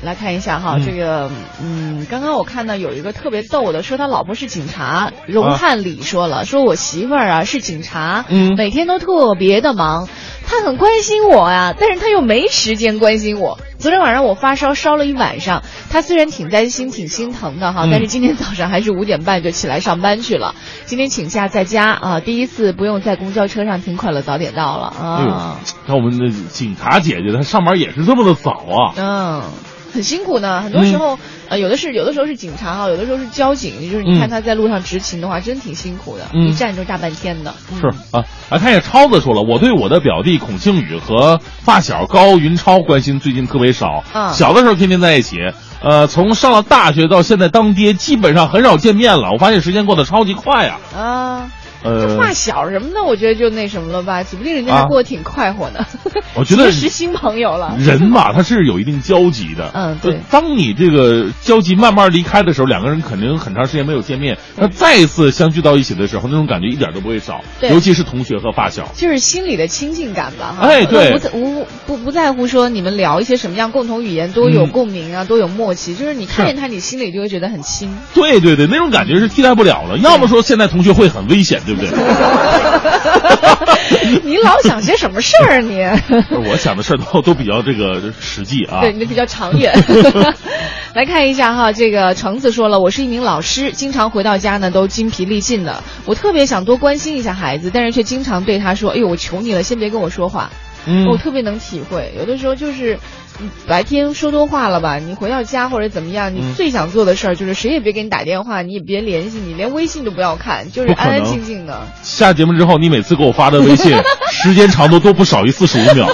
[0.05, 1.31] 来看一下哈，嗯这个
[1.63, 10.09] 嗯，刚刚我看到有一个特别逗的，说他老婆是警察，荣汉礼说了，说我媳妇儿啊是警察，嗯每天都特别的忙，
[10.47, 13.59] 她很关心我呀，但是她又没时间关心我。
[13.79, 20.55] 昨天晚上我发烧烧了一晚上，她虽然挺担心、挺心疼的哈，嗯但是今天早上还是五点半就起来上班去了。
[20.87, 28.95] 今天请假在家啊，第一次不用在公交车上听快乐早点到了啊，，看我们的警察姐姐，她上班也是这么的早啊。
[28.97, 29.43] 嗯，
[29.95, 30.61] 很辛苦呢。
[30.61, 37.55] 很多时候，呃，有的是有的时候是警察哈，有的时候是交警，就是你看嗯他在路上执勤的话，真挺辛苦的，嗯一站就大半天的。
[37.73, 44.03] 嗯是啊，来看一下超子说了，我对我的表弟孔庆宇和发小高云超关心最近特别少。
[44.13, 45.37] 嗯小的时候天天在一起，
[45.83, 49.31] 呃，从上了大学到现在当爹，基本上很少见面了。
[49.33, 50.81] 我发现时间过得超级快啊。
[50.97, 51.51] 啊，
[51.85, 55.85] 呃，发小什么的，我觉得就那什么了吧，指不定人家啊还过得挺快活呢。
[56.35, 57.77] 我觉得 结识新朋友了。
[57.79, 59.71] 人嘛，他是有一定交集的。
[59.75, 67.41] 嗯对当你这个交集慢慢离开的时候，两个人肯定很长时间没有见面，那再一次相聚到一起的时候，那种感觉一点都不会少。
[67.61, 68.89] 对尤其是同学和发小。
[68.97, 77.95] 就是心里的亲近感吧，哈哎对不在无不不在乎说你们聊一些什么样共同语言，多有嗯共鸣啊，多有默契，就是你看见他，你心里就会觉得很亲。
[78.15, 79.99] 对对对，那种感觉是替代不了了。
[79.99, 81.91] 要么说现在同学会很危险，对不对？
[84.25, 85.81] 你老想些什么事儿啊你？
[86.49, 88.81] 我想的事儿都都比较这个实际啊。
[88.81, 89.73] 对，你比较长远。
[90.95, 95.83] 来看一下哈，这个橙子说了，我是一名老师，经常回到家呢都精疲力尽的。
[96.05, 100.51] 我特别想多关心一下孩子，但是却经常对他说：“哎呦，我求你了，先别跟我说话。”
[100.87, 102.99] 嗯我特别能体会，有的时候就是。
[103.41, 105.01] 你白天说多话了吧？
[105.01, 111.81] 你回到家或者怎么样，你嗯最想做的事儿就是谁也别给你打电话，你也别联系你，连微信都不要看，就是安安静静的。
[112.05, 113.93] 下节目之后，你每次给我发的微信
[114.31, 116.07] 时间长度都不少于四十五秒。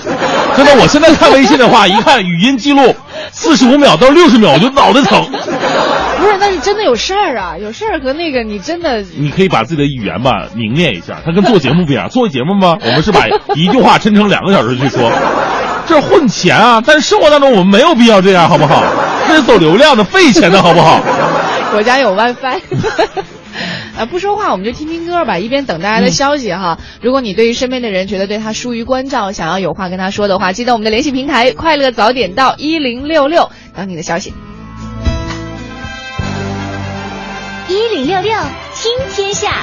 [0.56, 2.94] 真的，我现在看微信的话，一看语音记录
[3.33, 5.30] 四十五秒到六十秒，我就脑袋疼。
[6.20, 12.09] 不是，那是真的有事儿啊，有事儿和那个你真的你可以把自己的语言吧凝练一下，它跟做节目不一样。
[12.09, 15.11] 做节目嘛，我们是把一句话抻成两个小时去说，
[15.88, 16.83] 这是混钱啊！
[16.87, 18.85] 但是生活当中我们没有必要这样，好不好？
[19.28, 21.00] 这是走流量的，费钱的好不好？
[21.74, 22.61] 我家有 WiFi。
[23.98, 26.78] 啊，不说话，我们就听听歌吧，一边等大家的消息哈。
[27.02, 34.33] 如果你对于身边的人觉得对他疏于关照，想要有话跟他说的话，记得我们的联系平台“快乐早点到一零六六”等你的消息。
[37.70, 38.33] 一零六六
[38.74, 39.62] 听天下，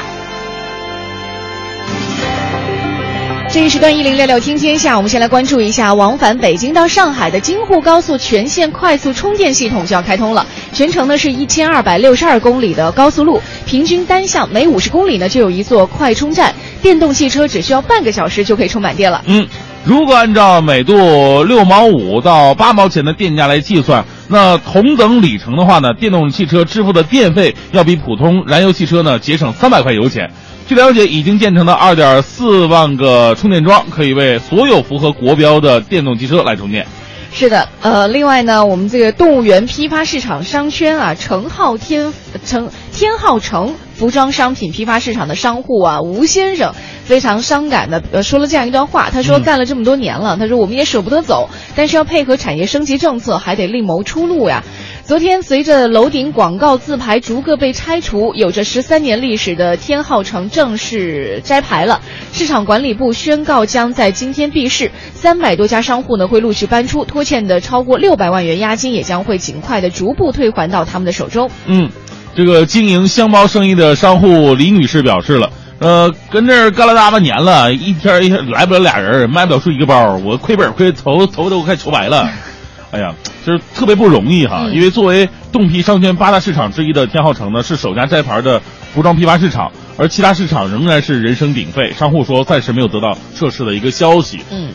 [3.50, 10.48] 这一时段一零六六听天下，我们先来关注一下往返北京到上海的京沪高速全线快速充电系统就要开通了。
[10.72, 19.22] 全程呢是一千二百六十二公里的高速路，平均单向每五十公里呢就有一座快充站，电动汽车只需要半个小时就可以充满电了。
[19.26, 19.46] 嗯，
[19.88, 30.30] 如果按照每度六毛五到八毛钱的电价来计算，那同等里程的话呢，电动汽车支付的电费要比普通燃油汽车呢节省三百块油钱。
[30.67, 36.86] 据了解，已经建成的二点四万个充电桩，可以为所有符合国标的电动汽车来充电。
[37.32, 42.12] 是的，呃，另外呢，我们这个动物园批发市场商圈啊，成浩天
[42.43, 54.64] 成天浩城服装商品批发市场的商户啊，吴先生非常伤感的呃说了这样一段话，他说干了这么多年了，他说我们也舍不得走，但是要配合产业升级政策，还得另谋出路呀。
[55.04, 62.02] 昨天，随着楼顶广告字牌逐个被拆除，有着十三年历史的天浩城正式摘牌了。
[62.34, 71.50] 市场管理部宣告将在今天闭市，三百多家商户呢会陆续搬出，拖欠的超过六百万元押金也将会尽快的逐步退还到他们的手中。
[71.68, 71.90] 嗯，
[72.38, 75.52] 这个经营箱包生意的商户李女士表示了。
[75.80, 82.30] 呃，跟这儿干了大半年了，一天一天来不了俩人，卖不了出一个包，我亏本亏头头都快愁白了。
[82.93, 88.62] 哎呀，就是特别不容易哈，嗯因为作为冻批商圈八大市场之一的天浩城呢，是首家摘牌的
[88.93, 91.91] 服装批发市场，而其他市场仍然是人声鼎沸。
[91.93, 94.41] 商户说暂时没有得到撤市的一个消息。
[94.52, 94.69] 嗯。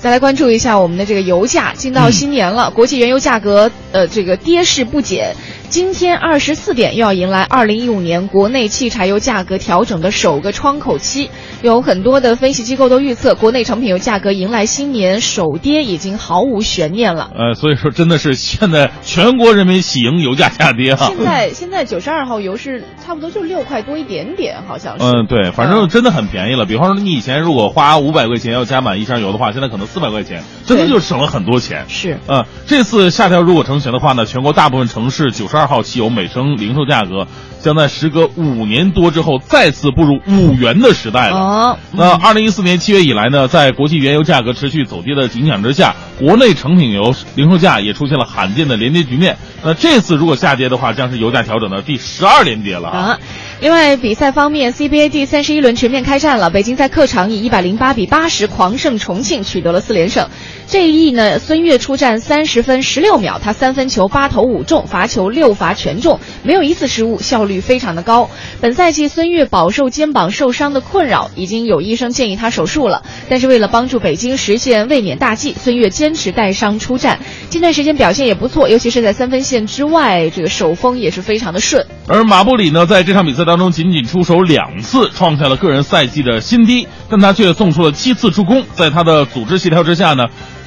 [0.00, 5.34] 再来关注一下我们的这个油价，进到新年了，国际原油价格呃这个跌势不减。
[5.68, 11.30] 今天二十四点又要迎来二零一五年国内汽柴油价格调整的首个窗口期，
[11.62, 17.30] 有很多的分析机构都预测，国内成品油价格迎来新年首跌已经毫无悬念了。
[17.34, 21.06] 呃，所以说真的是现在全国人民喜迎油价下跌哈。
[21.08, 25.04] 现在现在九十二号油是差不多就六块多一点点，好像是。
[25.04, 26.66] 嗯，对，反正真的很便宜了。
[26.66, 31.84] 比方说，你以前如果花五百块钱要加满一箱油的话，现在可能四百块钱，真的就省了很多钱。
[31.88, 32.18] 是。
[32.28, 37.28] 嗯，这次下调如果成型的话呢，全国大部分城市九十二号汽油每升零售价格
[37.64, 41.36] 将在时隔五年多之后再次步入五元的时代了。
[41.36, 49.38] 哦，那二零一四年七月以来呢，在国际原油价格持续走跌的影响之下，国内成品油零售价也出现了罕见的连跌局面。
[49.62, 52.98] 那这次如果下跌的话，将是油价调整的第十二连跌了啊！
[52.98, 53.18] 啊，
[53.62, 56.50] 另外比赛方面，CBA 第三十一轮全面开战了。
[56.50, 60.28] 北京在客场以一百零八比八十狂胜重庆，取得了四连胜。
[60.66, 68.30] 这一役呢，孙悦出战三十分十六秒，他三分球八投五中，罚球六罚全中，没有一次失误，效率非常的高。
[68.60, 73.02] 本赛季孙悦饱受肩膀受伤的困扰，已经有医生建议他手术了。
[73.28, 77.20] 但是为了帮助北京实现卫冕大计，孙悦坚持带伤出战。
[77.48, 81.86] 近段时间表现也不错，尤其是在三分线之外，这个手风也是非常的顺。
[82.06, 88.64] 而马布里呢，在这场比赛当中仅仅出手两次，创下了个人赛季的新低，但他却送出了七次助攻。
[88.74, 90.24] 在他的组织协调之下呢，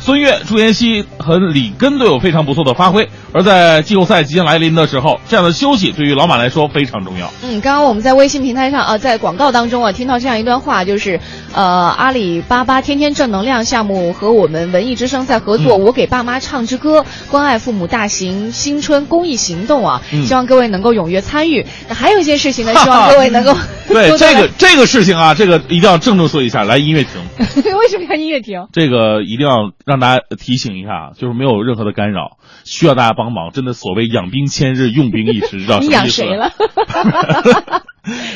[0.08, 3.10] 孙悦、朱妍希和里根都有非常不错的发挥。
[3.34, 7.30] 而在季后赛即将来临的时候，这样的休息对于老马来说非常重要。
[7.44, 11.20] 嗯，刚刚我们在微信平台上啊，在广告当中啊，听到这样一段话，就是，
[11.54, 11.62] 呃，
[11.98, 21.66] 阿里巴巴天天正能量项目和我们文艺之声在合作，嗯我给爸妈唱支歌，关爱父母大型新春公益行动啊，嗯希望各位能够踊跃参与。
[21.90, 23.54] 那还有一件事情呢， 希望各位能够
[23.90, 26.64] 对这个这个事情啊，这个一定要郑重说一下。
[26.64, 27.12] 来，音乐停。
[27.78, 28.68] 为什么要音乐停？
[28.72, 33.52] 这个一定要让大家提醒一下，就是没有任何的干扰，需要大家帮忙。
[33.52, 36.26] 真的，所谓养兵千日，用兵一时，知道什么意思？
[36.26, 36.52] 养谁了？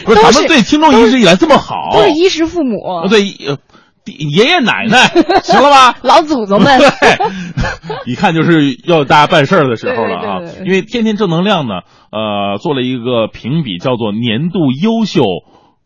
[0.05, 3.57] 不是，咱们对听众一直以来这么好，都是衣食父母，啊对呃
[4.05, 5.07] 爷爷奶奶，
[5.43, 5.95] 行了吧？
[6.03, 6.79] 老祖宗们。
[6.79, 6.89] 对，
[8.05, 15.21] 一看就是要大家办事儿的时候了啊因为天天正能量呢，呃，做了一个评比，叫做年度优秀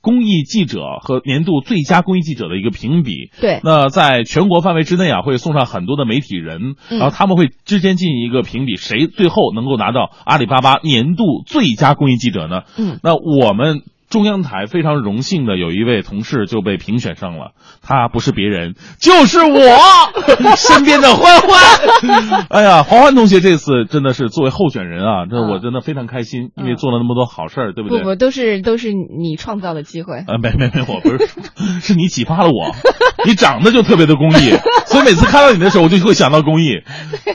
[0.06, 3.32] 公益记者和年度最佳公益记者的一个评比。
[3.41, 12.62] 对那在全国范围之内啊，会送上很多的媒体人，嗯然后他们会之间进行一个评比，谁最后能够拿到阿里巴巴年度最佳公益记者呢？
[12.78, 13.82] 嗯，那我们。
[14.15, 17.51] 中央台非常荣幸的有一位同事就被评选上了，
[17.86, 19.60] 他不是别人，就是我
[20.56, 21.60] 身边的欢欢。
[22.49, 27.99] 哎呀，欢欢同学这次真的是作为候选人啊，这我真的非常开心，因为做了那么多好事儿，对不对？
[27.99, 30.19] 不不，都是都是你创造的机会。
[30.19, 31.28] 啊，没没没，我不是，
[31.84, 32.73] 是你启发了我。
[33.25, 34.51] 你长得就特别的公益，
[34.86, 36.75] 所以每次看到你的时候，我就会想到公益，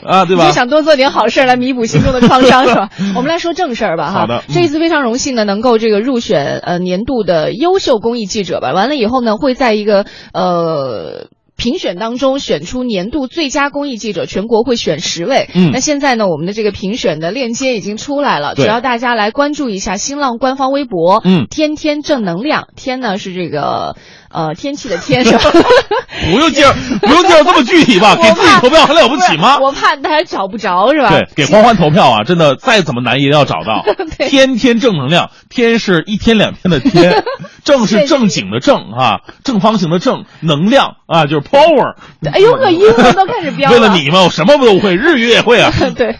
[0.03, 0.47] 啊，对吧？
[0.47, 2.89] 就想多做点好事儿来弥补心中的创伤，是吧？
[3.15, 4.19] 我们来说正事儿吧，哈。
[4.21, 8.71] 好的嗯这一次非常荣幸的，能够这个入选呃年度的优秀公益记者吧。
[8.73, 11.27] 完了以后呢，会在一个呃。
[11.57, 15.47] 评选当中选出年度最佳公益记者，全国会选十位。
[15.53, 23.95] 嗯那现在呢，我们的这个评选的链接已经出来了，对只要大家来关注一下新浪官方微博，嗯天天正能量，天呢是这个
[24.31, 25.39] 呃天气的天是吧？
[26.31, 28.15] 不用介绍，不用介绍这么具体吧？
[28.21, 29.57] 给自己投票还了不起吗？
[29.59, 31.09] 我怕大家找不着是吧？
[31.09, 32.23] 对，给欢欢投票啊！
[32.23, 33.83] 真的，再怎么难也要找到。
[34.29, 37.23] 天天正能量，天是一天两天的天，
[37.63, 41.95] 正是正经的正啊，正方形的正，能量啊就是 power。
[42.31, 45.71] 哎呦我，英文都开始飙为了你嘛，我什么都会，日语也会啊。
[45.95, 46.17] 对，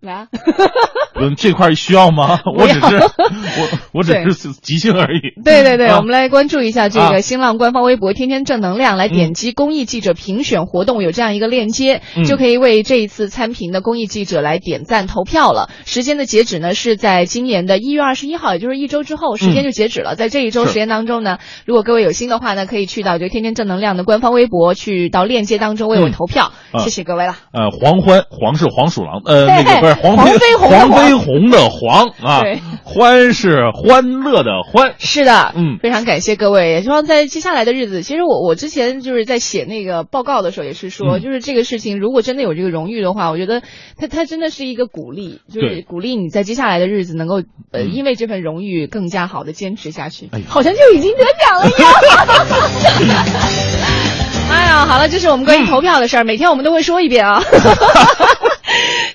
[0.00, 0.26] 来啊，
[1.20, 2.40] 嗯，这块需要吗？
[2.58, 5.20] 我只是我我只是即兴而已。
[5.44, 15.68] 对对对，啊我们来关注一下这啊个新浪官方微博“天天正能量”，来点击公益记者评选活动，有这样一个链接，嗯就可以为这一次参评的公益记者来点赞投票了。
[15.84, 20.14] 时间的截止呢是在今年的一月二十一号，也就是一周之后，时间就截止了。
[20.16, 26.52] 在这一周时间当中呢，如果各位有心的话呢，可以去到这个“天天正能量”的官方微博，去到链接当中为我嗯投票。
[26.72, 27.34] 啊谢谢各位了。
[27.52, 34.94] 呃，黄欢，黄是黄鼠狼，呃，嘿 那个不是黄黄飞鸿黄黄飞鸿的黄啊对，欢是欢乐的欢。
[34.98, 43.62] 是的，嗯非常感谢各位，也希望在接下来的日子，其实我我之前就是在写那个报告的时候也是说，嗯就是这个事情如果真的有这个荣誉的话，我觉得
[43.96, 47.36] 它它真的是一个鼓励，就是鼓励你在接下来的日子能够
[47.72, 51.90] 呃嗯因为这份荣誉更加好的坚持下去，哎好像就已经得奖了一样。
[54.50, 57.40] 哎呀，好了，这是我们关于投票的事儿，每天我们都会说一遍啊，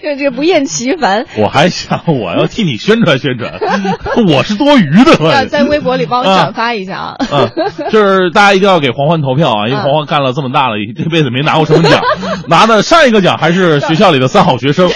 [0.05, 1.25] 这这个不厌其烦。
[1.37, 3.53] 我还想我要替你宣传宣传，
[4.31, 5.17] 我是多余的。
[5.19, 7.15] 我要在微博里帮我转发一下啊。
[7.31, 7.49] 啊，
[7.89, 11.99] 就是大家一定要给黄欢投票啊，因为嗯黄欢干了这么大了，这辈子没拿过什么奖，
[12.47, 14.89] 拿的上一个奖还是学校里的三好学生。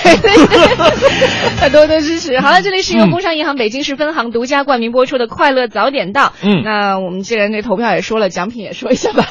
[1.60, 2.40] 很多多支持。
[2.40, 6.28] 好了，这里是由工商银行北京市分行独家冠名播出的《快乐早点到》。
[6.44, 9.26] 嗯那我们既然这投票也说了，奖品也说一下吧。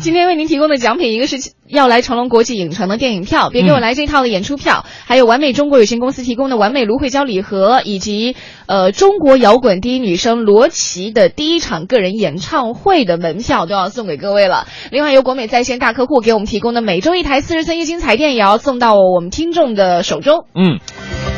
[0.00, 1.36] 今天为您提供的奖品，一个是
[1.72, 14.66] 要来成龙国际影城的电影票，别给我来这套的演出票，还有完美中国有限公司提供的完美芦荟胶礼盒，以及呃中国摇滚第一女生罗琦的第一场个人演唱会的门票都要送给各位了。
[14.90, 20.44] 另外，由国美在线大客户给我们提供的每周一台四十寸液晶彩电也要送到我们听众的手中。
[20.54, 20.78] 嗯，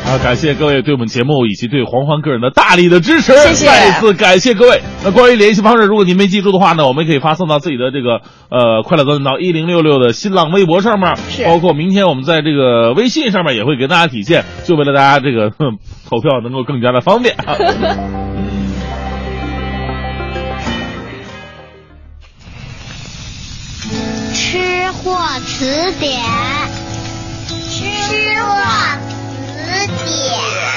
[0.05, 4.81] 啊，感谢各位对我们节目以及对黄欢个人的大力的支持，谢谢再次感谢各位。
[5.05, 11.13] 那关于联系方式，如果您没记住的话呢，我们可以发送到自己的这个呃快乐早点到一零六六的新浪微博上面，
[11.45, 15.77] 包括明天我们在这个微信上面也会给大家体现，就为了大家这个哼
[16.09, 17.35] 投票能够更加的方便。
[17.35, 17.53] 啊
[24.33, 26.19] 吃货词典，
[27.69, 27.85] 吃
[28.41, 28.49] 货
[29.27, 30.74] 词典。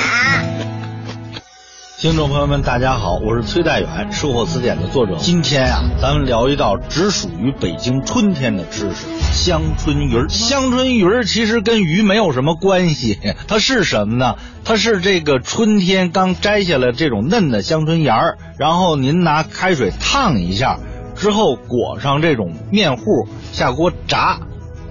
[2.00, 5.16] 听众朋友们，大家好，我是崔代远，吃货词典的作者。
[5.18, 10.28] 今天呀、咱们聊一道只属于北京春天的知识——香椿鱼儿。
[10.28, 14.36] 香椿鱼儿其实跟鱼没有什么关系， 它是什么呢？
[14.64, 20.78] 它是这个春天刚摘下来这种嫩的香椿芽儿，然后您拿开水烫一下，
[21.16, 24.38] 之后裹上这种面糊，下锅炸。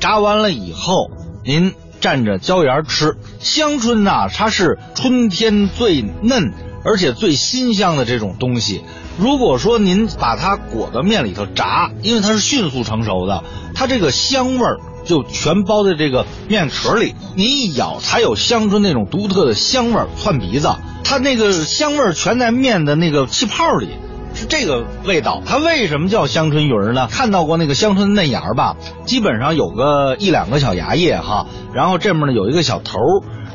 [0.02, 1.10] 炸完了以后，
[1.46, 3.16] 您蘸着椒盐吃。
[3.40, 6.52] 香椿呐，它是春天最嫩
[6.88, 8.82] 而且最新香的这种东西。
[9.20, 13.44] 如果说您把它裹到面里头炸，因为它是迅速成熟的，
[13.76, 17.14] 它这个香味儿就全包在这个面壳里。
[17.36, 20.70] 您一咬，才有香椿那种独特的香味儿窜鼻子，
[21.04, 23.90] 它那个香味儿全在面的那个气泡里。
[24.36, 27.08] 是这个味道，它为什么叫香椿鱼儿呢？
[27.10, 28.78] 看到过那个香椿嫩芽吧？
[29.06, 33.00] 基本上有个一两个小芽叶哈，然后这面呢有一个小头。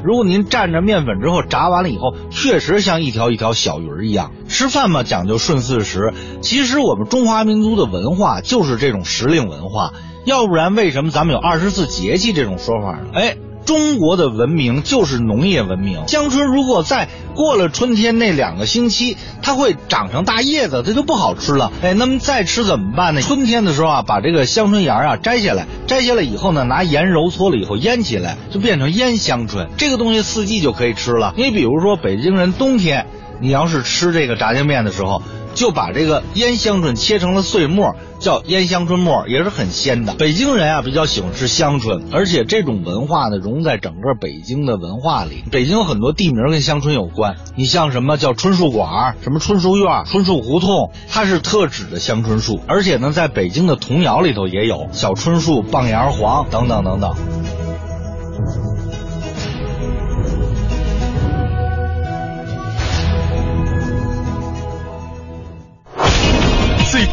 [0.04, 4.32] 如果您蘸着面粉之后炸完了以后，确实像一条一条小鱼儿一样。
[4.48, 9.92] 吃饭嘛讲究顺四时，其实我们中华民族的文化就是这种时令文化，
[10.24, 13.08] 要不然为什么咱们有二十四节气这种说法呢？
[13.14, 13.36] 哎。
[13.64, 16.06] 中国的文明就是农业文明。
[16.08, 21.72] 香椿如果再过了春天那两个星期，它会长成大叶子，它就不好吃了。
[21.82, 23.22] 哎，那么再吃怎么办呢？
[23.22, 29.68] 春天的时候啊，把这个香椿芽啊摘下来，摘下来以后呢，拿盐揉搓了以后腌起来，就变成腌香椿。
[29.76, 31.34] 这个东西四季就可以吃了。
[31.36, 33.06] 你比如说北京人冬天，
[33.40, 35.22] 你要是吃这个炸酱面的时候。
[35.54, 40.14] 就把这个腌香椿切成了碎末，叫腌香椿末，也是很鲜的。
[40.14, 45.44] 北京人啊比较喜欢吃香椿，而且这种文化呢融在整个北京的文化里。
[45.50, 52.60] 北京有很多地名跟香椿有关，你像什么叫椿树馆，什么椿树院、椿树胡同，它是特指的香椿树。
[52.66, 57.14] 而且呢，在北京的童谣里头也有小椿树、棒芽黄等等等等。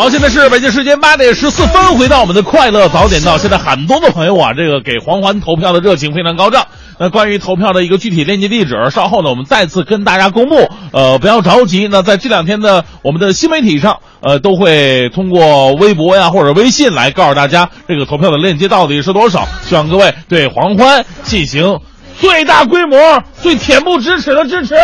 [0.00, 3.36] 好，现在是北京时间八点十四分，回到我们的快乐早点到。
[3.36, 6.68] 现在很多的朋友啊，这个给黄欢投票的热情非常高涨。
[6.98, 10.56] 那关于投票的一个具体链接地址，稍后呢我们再次跟大家公布。
[10.94, 11.86] 呃，不要着急。
[11.86, 19.46] 那在这两天的我们的新媒体上，呃，都会通过微博呀或者微信来告诉大家这个投票的链接到底是多少。
[19.68, 21.78] 希望各位对黄欢进行
[22.18, 24.74] 最大规模、最恬不知耻的支持。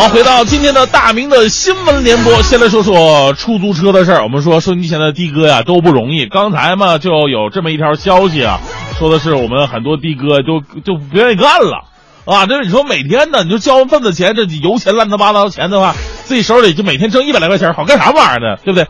[0.00, 4.22] 好，回到今天的大明的新闻联播，先来说说出租车的事儿。
[4.22, 6.24] 我们说收音机前的的哥呀都不容易。
[6.24, 8.60] 刚才嘛就有这么一条消息啊，
[8.98, 11.84] 说的是我们很多的哥都就不愿意干了
[12.24, 12.46] 啊。
[12.46, 15.94] 这你说每天呢，你就交份子钱，这油钱乱七八糟钱的话，
[16.24, 18.56] 自己手里就每天挣一百来块钱，好干啥玩意儿呢？
[18.64, 18.86] 对不对？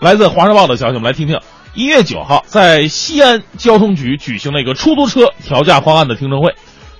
[0.00, 1.38] 来自《华商报》的消息，我们来听听。
[1.74, 6.54] 一月九号，在西安交通局举行了一个出租车调价方案的听证会。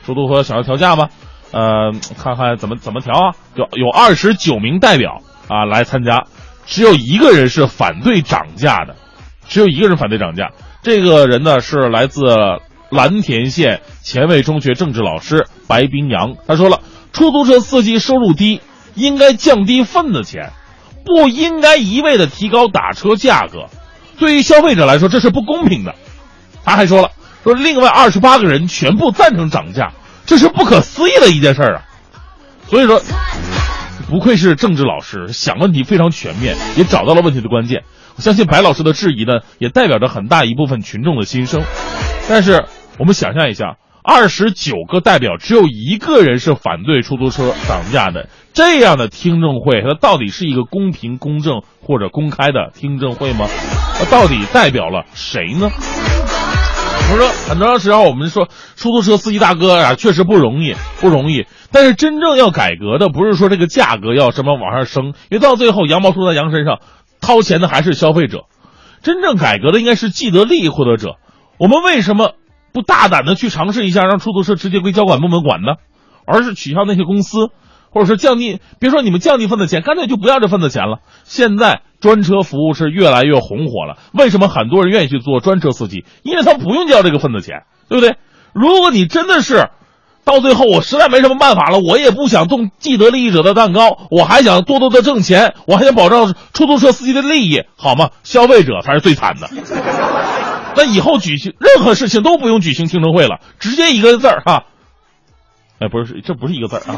[0.04, 1.08] 出租车想要调价吗？
[1.56, 1.90] 呃，
[2.22, 3.32] 看看怎么怎么调啊？
[3.54, 6.24] 有有二十九名代表啊来参加，
[6.66, 8.94] 只有一个人是反对涨价的，
[9.48, 10.50] 只有一个人反对涨价。
[10.82, 12.26] 这个人呢是来自
[12.90, 16.34] 蓝田县前卫中学政治老师白冰阳。
[16.46, 16.80] 他说了，
[17.14, 18.60] 出租车司机收入低，
[18.94, 20.52] 应该降低份子钱，
[21.06, 23.70] 不应该一味的提高打车价格，
[24.18, 25.94] 对于消费者来说这是不公平的。
[26.66, 27.12] 他还说了，
[27.44, 29.92] 说另外二十八个人全部赞成涨价。
[30.26, 31.82] 这是不可思议的一件事儿啊！
[32.68, 33.00] 所以说，
[34.10, 37.84] 不愧是政治老师，想问题非常全面，也找到了问题的关键。
[38.16, 41.62] 我相信白老师的质疑呢，也代表着很大一部分群众的心声。
[42.28, 42.64] 但是，
[42.98, 53.46] 我们想象一下，二十九个代表只有一个人是反对出租车涨价的，这样的听证会，它到底是一个公平、公正或者公开的听证会吗？
[53.98, 55.70] 它到底代表了谁呢？
[57.08, 61.46] 我说，很多时候我们说出租车司机大哥啊，确实不容易，不容易。
[61.70, 66.80] 但是真正要改革的，不是说这个价格要什么往上升，因为到最后羊毛出在羊身上，
[67.20, 68.46] 掏钱的还是消费者。
[69.02, 71.14] 真正改革的应该是既得利益获得者。
[71.58, 72.32] 我们为什么
[72.72, 75.74] 不大胆的去尝试一下，让出租车直接归交管部门管呢？
[76.26, 77.50] 而是取消那些公司？
[77.96, 80.98] 或者说降低，别说你们降低份子钱，干脆就不要这份子钱了。
[81.24, 86.04] 现在专车服务是越来越红火了，为什么很多人愿意去做专车司机？
[86.22, 88.16] 因为他不用交这个份子钱，对不对？
[88.52, 89.70] 如果你真的是
[90.26, 98.10] 到最后我实在没什么办法了，我也不想动既得利益者的蛋糕，我还想多多的挣钱，我还想保障出租车司机的利益，好吗？
[98.24, 99.48] 消费者才是最惨的。
[100.76, 104.64] 那以后举行任何事情都不用举行听证会了，直接一个字儿哈。
[105.78, 106.96] 哎，不是，这不是一个字儿啊！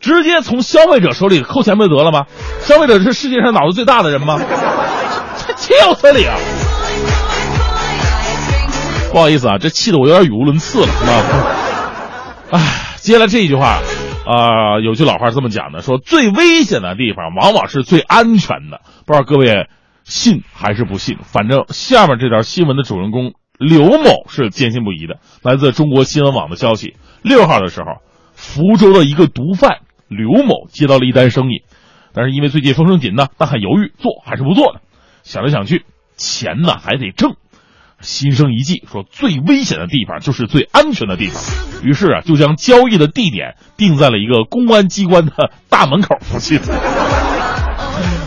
[0.00, 2.26] 直接从消费者手里扣钱不就得了吗？
[2.60, 4.40] 消费者是世界上脑子最大的人吗？
[5.46, 6.36] 这岂有此理啊！
[9.12, 11.12] 不好意思啊，这气得我有点语无伦次了，是吧？
[12.50, 12.60] 哎，
[12.96, 13.80] 接下来这一句话，
[14.26, 18.80] 啊、有句老话是这么讲的，说最危险的地方往往是最安全的。
[19.06, 19.68] 不知道各位
[20.04, 21.16] 信还是不信？
[21.22, 25.16] 反正下面这条新闻的主人公刘某是坚信不疑的。
[25.42, 28.02] 来自中国新闻网的消息，六号的时候，
[28.34, 29.78] 福州的一个毒贩
[30.08, 31.62] 刘某接到了一单生意，
[32.12, 34.80] 但是因为最近风声紧呢，他很犹豫，做还是不做呢？
[35.22, 35.84] 想来想去，
[36.16, 37.36] 钱呢还得挣。
[38.00, 41.42] 心生一计，说最危险的地方就是最安全的地方。
[41.82, 45.32] 于是啊，就将交易的地点定在了一个公安机关的
[45.68, 46.60] 大门口附近。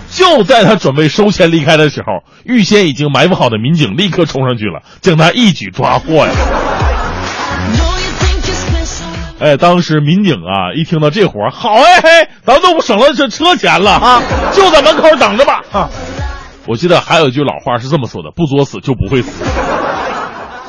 [0.09, 6.34] 就在他准备收钱离开的时候，预先已经埋伏好的民警立刻冲上去了，将他一举抓获呀！
[9.41, 14.21] 哎，当时民警啊，一听到这活儿好哎嘿，咱们都不省了这车钱了啊，
[14.53, 15.89] 就在门口等着吧啊！
[16.67, 19.43] 我记得还有一句老话是这么说的：“不作死就不会死。”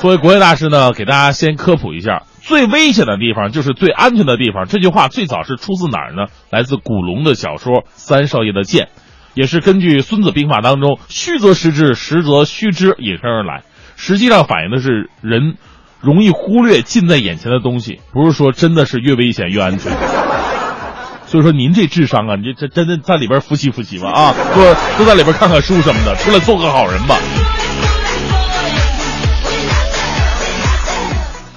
[0.00, 4.66] 作为国学大师呢，给大家先科普一下，最危险的地方就是最安全的地方。
[4.66, 6.32] 这句话最早是出自哪儿呢？
[6.48, 8.86] 来自古龙的小说《三少爷的剑》，
[9.34, 13.64] 也是根据《孙子兵法》当中“虚则实之，实则虚之”引申而来。
[13.96, 15.56] 实际上反映的是人
[16.02, 19.92] 容易忽略近在眼前的东西，不是说真的是越危险越安全。
[21.26, 27.16] 所以说您这智商啊，你这这真的在里边复习复习吧啊，多多在里边看看书什么的，出来做个好人吧。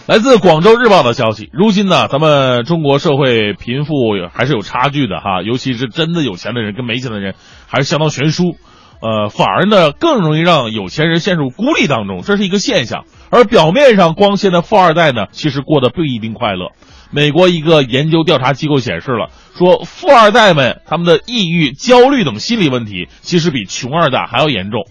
[0.07, 3.95] 来自广州日报的消息，如今呢，咱们中国社会贫富
[4.31, 7.33] 还是有差距的哈，尤其是真的有钱的人跟没钱的人
[7.65, 8.55] 还是相当悬殊，
[9.01, 13.05] 呃，反而呢更容易让有钱人陷入孤立当中，这是一个现象。
[13.29, 16.71] 而表面上光鲜的富二代呢，其实过得不一定快乐。
[17.11, 24.85] 美国一个研究调查机构显示了，说富二代们他们的抑郁、焦虑等心理问题，其实比穷二代还要严重。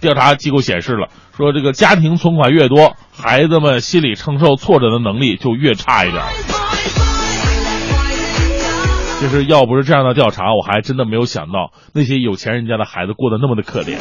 [0.00, 6.22] 调查机构显示了，说这个家庭存款越多，孩子们心理承受挫折的能力就越差一点。
[9.18, 13.96] 其实要不是这样的调查，我还真的没有想到那些有钱人家的孩子过得那么的可怜。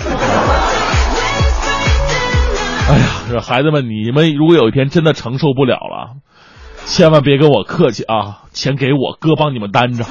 [2.88, 6.18] 哎呀，这孩子们，你们如果有一天真的承受不了了，
[6.86, 10.09] 千万别跟我客气啊，钱给我，哥帮你们担着啊。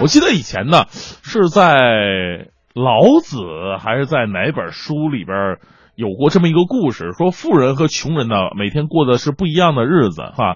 [0.00, 1.74] 我记得以前呢，是在
[2.74, 3.38] 老子
[3.80, 5.56] 还是在哪本书里边
[5.98, 10.54] 有过这么一个故事，说富人和穷人呢每天过的是不一样的日子哈，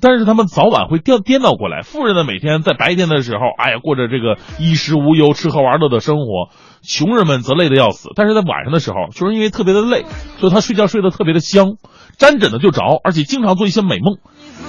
[0.00, 1.82] 但是他们早晚会颠颠倒过来。
[1.82, 6.50] 富人呢每天在白天的时候，哎呀过着这个衣食无忧、吃喝玩乐的生活，
[6.82, 8.10] 穷人们则累得要死。
[8.14, 10.04] 但是在晚上的时候，穷人因为特别的累，
[10.38, 11.78] 所以他睡觉睡得特别的香，
[12.16, 14.18] 沾枕头就着，而且经常做一些美梦。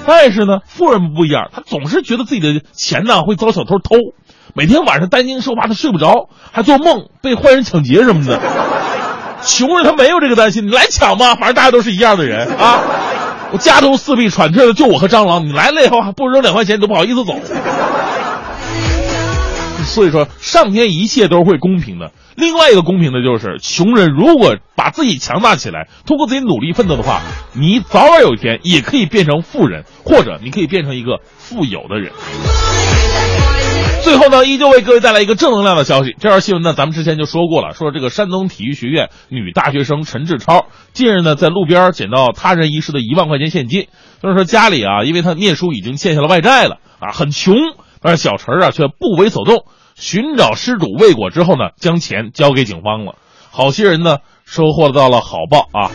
[0.07, 3.95] 但是呢，富人不一样，他总是觉得自己的钱呢会遭小偷偷，
[4.55, 8.41] 每天晚上担惊受怕的睡不着，还做梦被坏人抢劫什么的。
[9.48, 12.82] 穷人他没有这个担心，你来抢吧，反正大家都是一样的人 啊。
[13.52, 17.39] 我家徒四壁喘气的就我和蟑螂，你来了以后还不扔两块钱，你都不好意思走。
[19.86, 22.12] 所以说，上天一切都是会公平的。
[22.36, 27.22] 另外一个公平的就是，穷人如果把自己强大起来，通过自己努力奋斗的话，
[27.54, 32.12] 你早晚有一天也可以变成富人，或者你可以变成一个富有的人。
[34.08, 36.16] 最后呢，依旧为各位带来一个正能量的消息。
[36.18, 43.89] 这条新闻呢，咱们之前就说过了，说这个山东体育学院女大学生陈志超近日呢，在路边捡到他人遗失的一万块钱现金，
[44.24, 47.58] 就是说家里啊，因为他念书已经欠下了外债了啊，很穷，
[48.01, 49.66] 但是小陈啊却不为所动，
[49.97, 53.16] 寻找失主未果之后呢，将钱交给警方了。
[53.51, 55.91] 好心人呢，收获到了好报啊！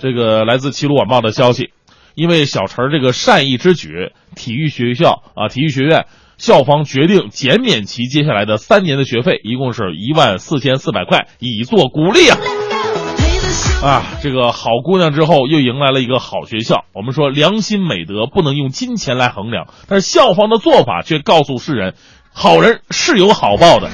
[0.00, 1.70] 这个来自《齐鲁晚报》的消息，
[2.14, 6.06] 因为小陈这个善意之举，体育学校啊，体育学院。
[6.38, 12.38] 校方决定减免其接下来的三年的学费，一共是一万四千四百块，以作鼓励啊！
[13.82, 16.84] 啊，这个好姑娘之后又迎来了一个好学校。
[16.94, 21.94] 我们说良心美德不能用金钱来衡量，但是校方的做法却告诉世人，
[22.32, 23.90] 好人是有好报的。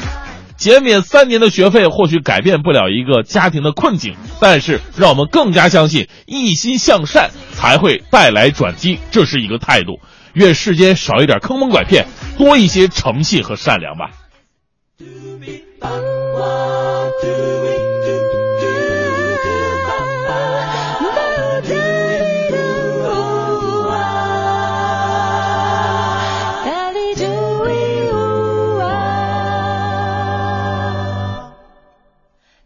[0.57, 9.99] 减免三年的学费或许改变不了一个家庭的困境，但是让我们更加相信一心向善才会带来转机，这是一个态度。
[10.35, 12.07] 愿世间少一点坑蒙拐骗，
[12.37, 14.11] 多一些诚信和善良吧。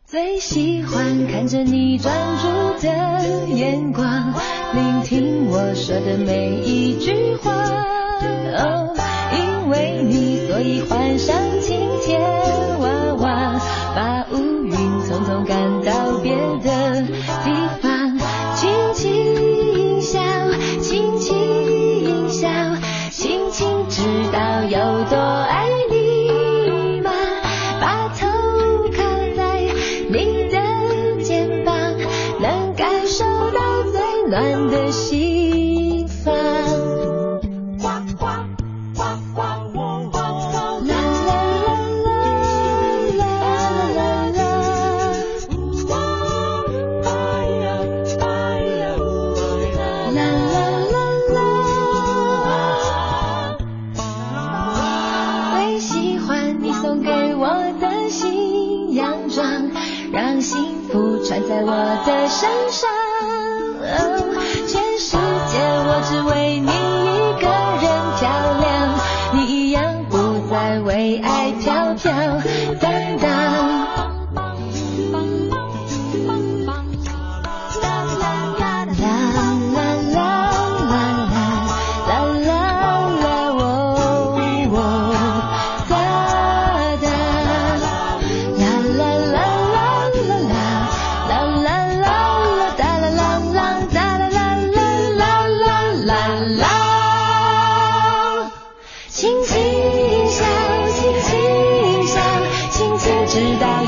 [0.07, 4.33] 最喜欢看着你专注的眼光，
[5.19, 7.53] 听我说的每一句话。
[8.57, 8.95] 哦，
[9.33, 12.21] 因为你，所以换上晴天
[12.79, 13.61] 娃娃，
[13.97, 14.73] 把乌云
[15.09, 17.03] 统统赶到别的
[17.45, 17.51] 地
[17.83, 18.17] 方。
[18.55, 20.21] 轻轻笑，
[20.81, 22.49] 轻轻笑，
[23.11, 24.01] 轻轻知
[24.33, 25.78] 道有多爱。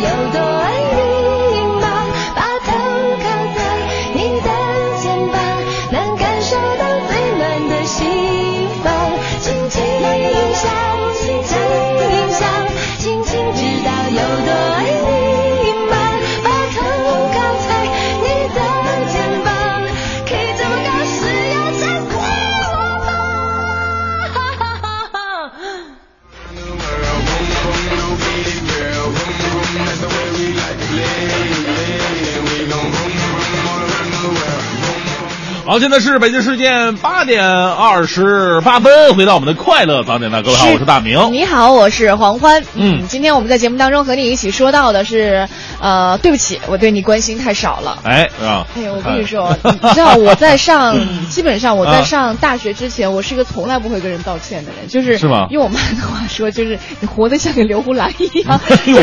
[0.02, 0.49] 有多
[35.70, 41.32] 好，现在是北京时间八点二十八分，回到我们的快乐早点档，各位好，我是大明。
[41.32, 42.64] 你好，我是黄欢。
[42.74, 45.48] 嗯今天我们在节目当中和你一起说到的是，
[45.80, 47.98] 呃，对不起，我对你关心太少了。
[48.04, 48.66] 哎，是吧？
[48.76, 50.96] 哎呀，我跟你说， 你知道我在上，
[51.28, 59.00] 基本上我在啊上大学之前，我是一个从来不会跟人道歉的人，就是是吗用我妈的话说，就是你活得像个刘胡兰一样哎呦，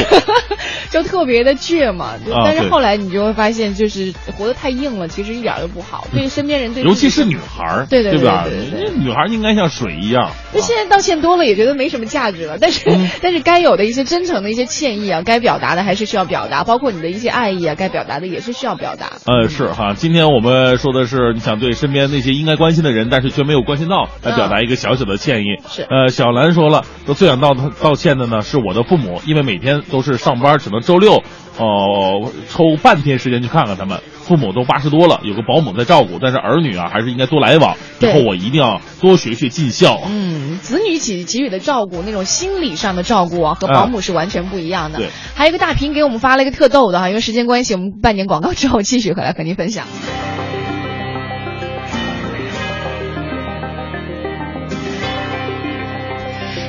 [0.91, 2.13] 就特别的倔嘛。
[2.45, 8.45] 但是后来你就会发现，就是活得太硬了，其实一点都不好，对身边人对尤其是女孩儿，对对对吧？
[8.47, 10.29] 对对对女孩应该像水一样。
[10.53, 12.57] 那现在道歉多了，也觉得没什么价值了。
[12.59, 19.13] 但是，嗯但是该有的一些真诚的一些歉意啊，该表达的还是需要表达，包括你的一些爱意啊，该表达的也是需要表达。
[19.25, 25.45] 呃，是哈，今天我们说的是你想对身边那些应该关心的人，但是却没有关心到，来表达一个小小的歉意。
[25.69, 31.23] 是呃，小兰说了，说最想道道歉的呢是我的父母，因为每天都是上班，只能周六
[31.57, 33.99] 哦、抽半天时间去看看他们。
[34.27, 37.77] 父母都八十多了，有个保姆在照顾，但是儿女啊还是应该多来往。
[38.01, 40.01] 以后我一定要多学学尽孝。
[40.09, 44.99] 嗯，子女给给予的照顾，那种心理上的照顾啊，和啊保姆是完全不一样的。
[44.99, 49.85] 对还有一个大屏给我们发了一个特逗的哈，因为时间关系，我们半年广告之后继续回来和您分享。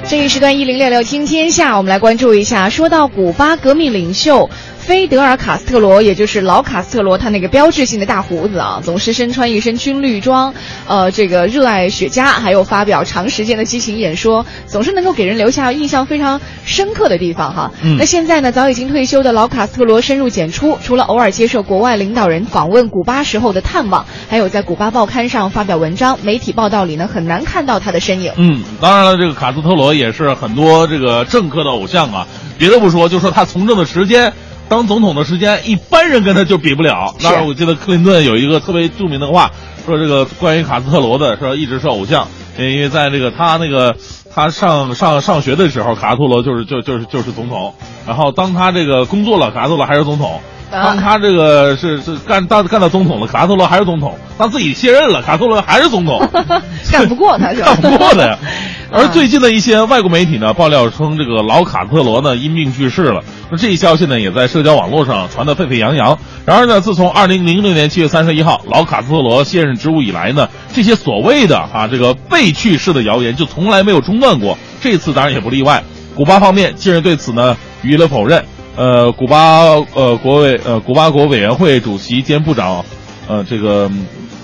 [0.05, 2.71] 这一时段一零六六听天下，我们来关注一下。
[2.71, 4.49] 说到古巴革命领袖
[4.89, 10.55] 菲德尔·卡斯特罗，也就是老卡斯特罗，他那个标志性的大胡子啊，总是身穿一身军绿装，
[10.87, 17.71] 呃，这个热爱雪茄，还有发表长时间的激情演说，总是能够给人留下印象非常深刻的地方哈。
[17.83, 28.33] 嗯那现在呢，早已经退休的老卡斯特罗深入简出，除了偶尔接受国外领导人访问古巴时候的探望，还有在古巴报刊上发表文章，媒体报道里呢很难看到他的身影。
[28.39, 32.27] 嗯，当然了，这个卡斯特罗也是很多这个政客的偶像啊。
[32.57, 34.33] 别的不说，就说他从政的时间，
[34.69, 37.15] 当总统的时间，一般人跟他就比不了。
[37.19, 39.51] 是当然，我记得克林顿有一个特别著名的话，
[39.87, 43.97] 说这个关于卡斯特罗的，说一直是偶像，因为在这个他那个
[44.35, 47.75] 他上上上学的时候，卡斯特罗就是就就是就是总统，
[48.07, 50.41] 然后当他这个工作了，卡斯特罗还是总统。
[50.71, 56.21] 啊当他这个是是干到干到总统了，卡斯特罗还是总统；他自己卸任了，卡斯特罗还是总统。
[56.93, 57.53] 干不过他？
[57.55, 58.39] 干不过他呀。
[58.91, 63.23] 而啊最近的一些外国媒体呢，爆料称这个老卡特罗呢因病去世了。
[63.51, 66.19] 那这一消息呢，也在社交网络上传得沸沸扬扬。
[66.47, 74.57] 然而呢，自从二零零六年七月三十一号老卡特罗卸任职务以来呢，这些所谓的啊这个被去世的谣言就从来没有中断过。
[74.81, 75.83] 这次当然也不例外。
[76.15, 78.45] 古巴方面近日对此呢予以了否认。
[78.79, 79.63] 呃，古巴
[79.95, 82.85] 呃国委呃古巴国委员会主席兼部长，
[83.27, 83.91] 呃这个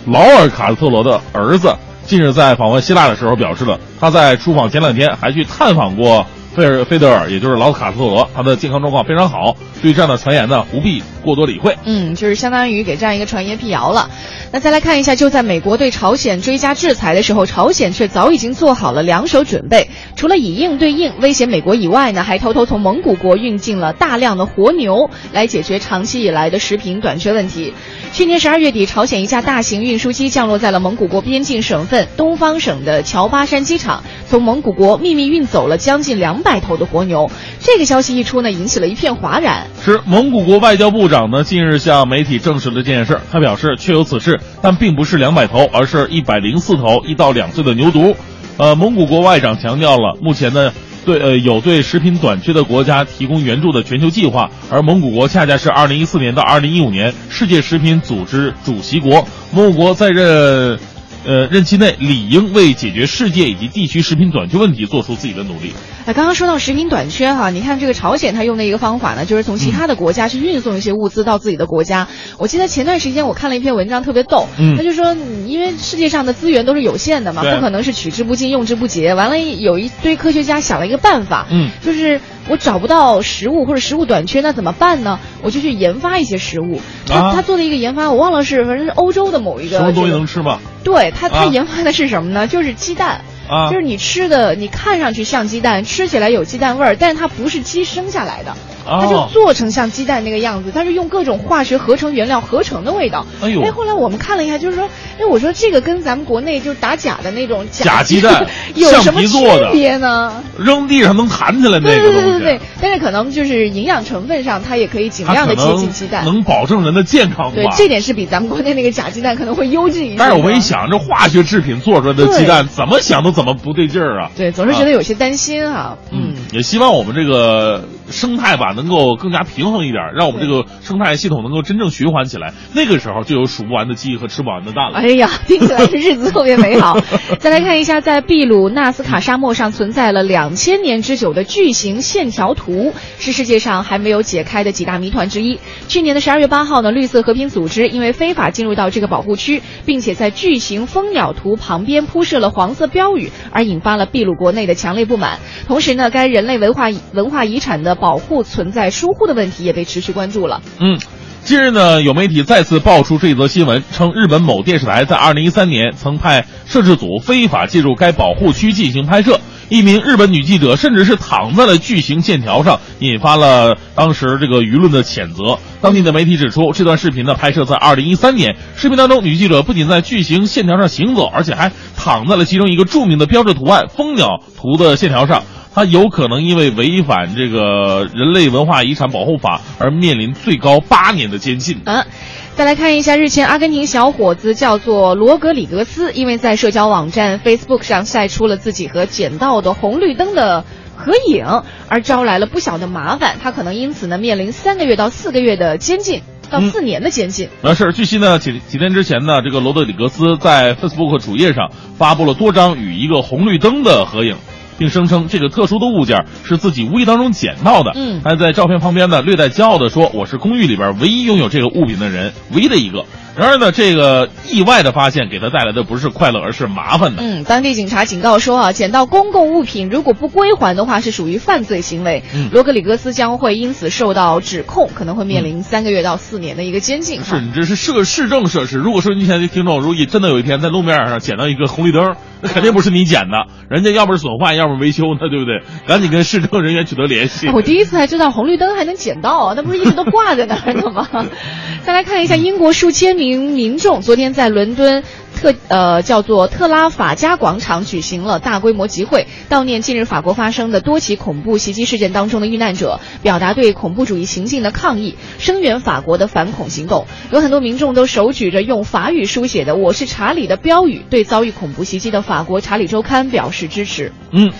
[0.06, 1.72] 劳尔卡斯特罗的儿子
[2.04, 11.76] 近日在访问希腊的时候表示了，他在出访前两天还去探访过费尔费德尔，也就是老卡斯特罗，他的健康状况非常好，对这样的传言呢不必过多理会。
[11.84, 14.08] 嗯，就是相当于给这样一个传言辟谣了。
[14.52, 27.74] 那再来看一下，就在美国对朝鲜追加制裁的时候，朝鲜却早已经做好了两手准备，除了以硬对硬威胁美国以外呢，还偷偷从蒙古国运进了大量的活牛，来解决长期以来的食品短缺问题。
[28.12, 37.28] 去年十二月底，朝鲜一架大型运输机降落在了蒙古国边境省份东方省的乔巴山机场，从蒙古国秘密运走了将近两百头的活牛。
[37.58, 39.66] 这个消息一出呢，引起了一片哗然。
[39.82, 48.14] 是蒙古国外交部长呢近日向媒体证实了这件事，他表示确有此事，但并不是两百头，而是一百零四头一到两岁的牛犊。
[48.58, 50.70] 呃，蒙古国外长强调了，目前呢。
[51.06, 59.28] 对，呃，有对食品短缺的国家提供援助的全球计划，而蒙古国恰恰是二零一四年到二零一五年世界食品组织主席国。
[59.52, 60.78] 蒙古国在任，
[61.26, 65.72] 呃，任期内理应为解决世界以及地区食品短缺问题做出自己的努力。
[66.06, 72.08] 哎，刚刚说到食品短缺哈，你看这个朝鲜他用的一个方法呢，就是从其他的国家去运送一些物资到自己的国家。
[72.38, 75.16] 我记得前段时间我看了一篇文章，特别逗，嗯他就说，
[75.46, 79.14] 因为世界上的资源都是有限的嘛，不可能是取之不尽用之不竭。
[79.14, 85.18] 完了，有一堆科学家想了一个办法，嗯就是我找不到食物或者食物短缺，那怎么办呢？
[85.42, 86.80] 我就去研发一些食物。
[87.06, 90.58] 他、啊他做的一个研发，我忘了是反正是欧洲的某一个什么东西能吃吗？
[90.82, 92.46] 对他，他啊研发的是什么呢？
[92.46, 93.22] 就是鸡蛋。
[93.48, 98.52] 啊就是你吃的，你看上去像鸡蛋，吃起来有鸡蛋味儿，但是它不是鸡生下来的，
[98.86, 103.26] 哦它就做成像鸡蛋那个样子，它是用各种化学合成原料合成的味道。
[103.42, 104.88] 哎呦哎后来我们看了一下，就是说，
[105.18, 110.42] 哎，我说这个跟咱们国内就是打假的那种假鸡鸡蛋 有什么区橡皮做的别呢？
[110.58, 116.24] 扔地上能弹起来那对个东西，对对对对，但是可能就是营养成分上，它也可以尽量的接近鸡蛋。
[116.24, 117.52] 能保证人的健康吧？
[117.54, 120.16] 对，这点是比咱们国内那个假鸡蛋可能会优质一些。
[120.18, 124.30] 但是我一，想，这化学制品做出来的鸡蛋，怎么想都怎么不对劲儿啊！
[124.36, 125.98] 对，总是觉得有些担心哈。
[126.12, 132.54] 嗯，也希望我们这个生态吧能够更加平衡一点，让我们这个生态系统能够真正循环起来。
[132.74, 134.98] 那个时候就有数不完的鸡和吃不完的蛋了。
[134.98, 136.98] 哎呀， 听起来是日子特别美好。
[137.38, 145.58] 再来看一下，在秘鲁纳斯卡沙漠上存在了两千年之久的巨型线条图，是世界上还没有解开的几大谜团之一。
[145.88, 155.38] 去年的十二月八号呢，绿色和平组织因为非法进入到这个保护区，并且在巨型蜂鸟图旁边铺设了黄色标语，而引发了秘鲁国内的强烈不满。
[155.66, 160.62] 同时呢，该人类文化文化遗产的保护存在疏忽的问题也被持续关注了。
[160.78, 160.98] 嗯，
[161.44, 169.38] 近日呢，有媒体再次爆出这则新闻，称日本某电视台在2013年曾派摄制组非法进入该保护区进行拍摄。
[169.68, 175.58] 一名日本女记者甚至是躺在了巨型线条上，引发了当时这个舆论的谴责。
[175.82, 185.44] 当地的媒体指出，这段视频呢拍摄在2013年，视频当中女记者不仅在巨型线条上行走，而且还躺在了其中一个著名的标志图案蜂鸟图的线条上。
[185.74, 191.80] 他有可能因为违反这个人类文化遗产保护法而面临最高八年的监禁。
[191.84, 192.06] 啊，
[192.54, 200.64] 再来看一下，日前阿根廷小伙子叫做罗格里格斯，因为在社交网站 Facebook 上晒出了自己和捡到的红绿灯的
[200.96, 201.44] 合影，
[201.88, 203.36] 而招来了不小的麻烦。
[203.42, 207.48] 他可能因此呢面临三个月到四个月的监禁，到嗯四年的监禁。
[207.62, 214.36] 呃，是，据悉呢，几几天之前呢，这个罗德里格斯在 Facebook 主页上发布了多张与一个红绿灯的合影，
[214.78, 217.92] 并声称这个特殊的物件是自己无意当中捡到的。
[217.94, 223.04] 嗯还在照片旁边呢，略带骄傲地说：“我是公寓里边唯一拥有这个物品的人，唯一的一个。”
[223.36, 227.22] 然而呢，这个意外的发现给他带来的不是快乐，而是麻烦的。
[227.22, 232.22] 嗯，当地警察警告说啊，捡到公共物品如果不归还的话，是属于犯罪行为。
[232.34, 237.24] 嗯罗格里格斯将会因此受到指控，可能会面临三个月到四年的一个监禁。
[237.24, 238.78] 是你这是设市政设施。
[238.78, 245.62] 如果说你现在听众，如果真的有一天在路面上捡到一个红绿灯，那肯定不是你捡的，人家要不是损坏，要不是维修呢，对不对？
[245.88, 247.48] 赶紧跟市政人员取得联系。
[247.48, 251.08] 我第一次才知道红绿灯还能捡到啊，那不是一直都挂在那儿的吗？
[251.82, 255.02] 再来看一下，英国数千名民众昨天在伦敦
[255.34, 267.06] 特呃叫做特拉法加广场举行了大规模集会，悼念近日法国发生的多起恐怖袭击事件当中的遇难者，表达对恐怖主义行径的抗议，声援法国的反恐行动。
[267.32, 274.12] 有很多民众都手举着用法语书写的“我是查理”的标语，对遭遇恐怖袭击的法国《查理周刊》表示支持。
[274.32, 274.52] 嗯，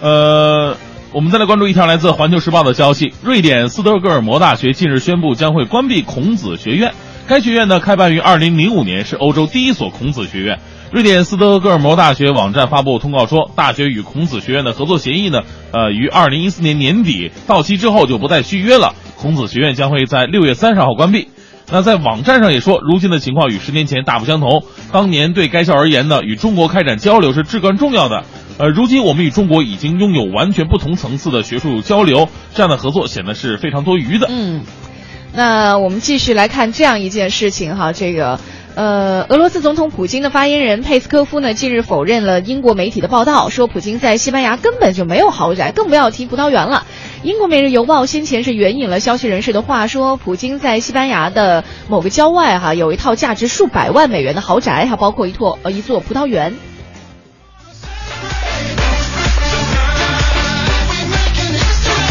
[0.00, 0.76] 呃，
[1.12, 6.92] 我们再来关注一条来自《环球时报》的消息：瑞典斯德哥尔摩大学近日宣布将会关闭孔子学院。
[7.26, 10.58] 该学院呢开办于二零零五年，是欧洲第一所孔子学院。
[10.92, 15.40] 瑞典斯德哥尔摩大学网站发布通告说，大学与孔子学院的合作协议呢，
[15.72, 18.94] 呃，于二零一四年年底到期之后就不再续约了。
[19.16, 21.28] 孔子学院将会在六月三十号关闭。
[21.72, 24.62] 那在网站上也说，如今的情况与十年前大不相同。
[24.92, 28.24] 当年对该校而言呢，与中国开展交流是至关重要的。
[28.58, 34.28] 呃，如今我们与中国已经拥有完全不同层次的学术交流，这样的合作显得是非常多余的。
[34.30, 34.60] 嗯，
[35.34, 38.38] 那我们继续来看这样一件事情哈，这个。
[38.76, 46.84] 呃，俄罗斯总统普京的发言人佩斯科夫呢，近日否认了英国媒体的报道，说普京在西班牙根本就没有豪宅，更不要提葡萄园了。
[47.22, 56.56] 英国《每日邮报》先前是援引了消息人士的话，说普京在西班牙的某个郊外哈有一套价值数百万美元的豪宅，还包括一座呃一座葡萄园。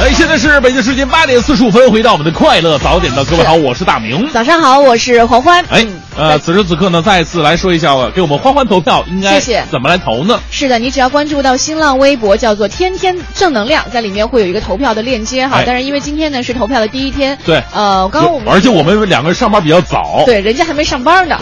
[0.04, 4.30] 哎，现在是北京时间八点四十五分，回到我们的快乐早点的各位好，我是大明。
[4.34, 5.64] 早上好，我是黄欢。
[5.70, 10.40] 哎，呃，此时此刻呢，再次来说一下，给我们欢欢投票应该谢谢怎么来投呢？
[10.52, 15.58] 是的，你只要关注到新浪微博，叫做“天天正能量”，在里面会有一个投票的链接哈。
[15.58, 21.38] 哎当然，因为今天呢是投票的第一天，对呃，刚刚我们而且我们两个人上班比较早，对，人家还没上班呢，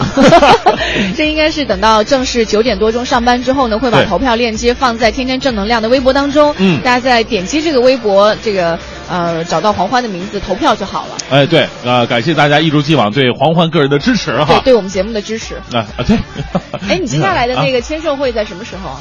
[1.16, 8.78] 这应该是等到正式九点多钟上班之后呢，会把投票链接放在天天正能量的微博当中，嗯大家在点击这个微博，这个
[9.12, 14.60] 呃找到黄欢的名字投票就好了，哎，对，呃，感谢大家一如既往对黄欢个人的支持对，哈。
[14.64, 15.56] 对我们节目的支持。
[15.72, 16.16] 啊啊，对。
[16.88, 19.00] 哎，你接下来的 那个，个签售会在什么时候啊？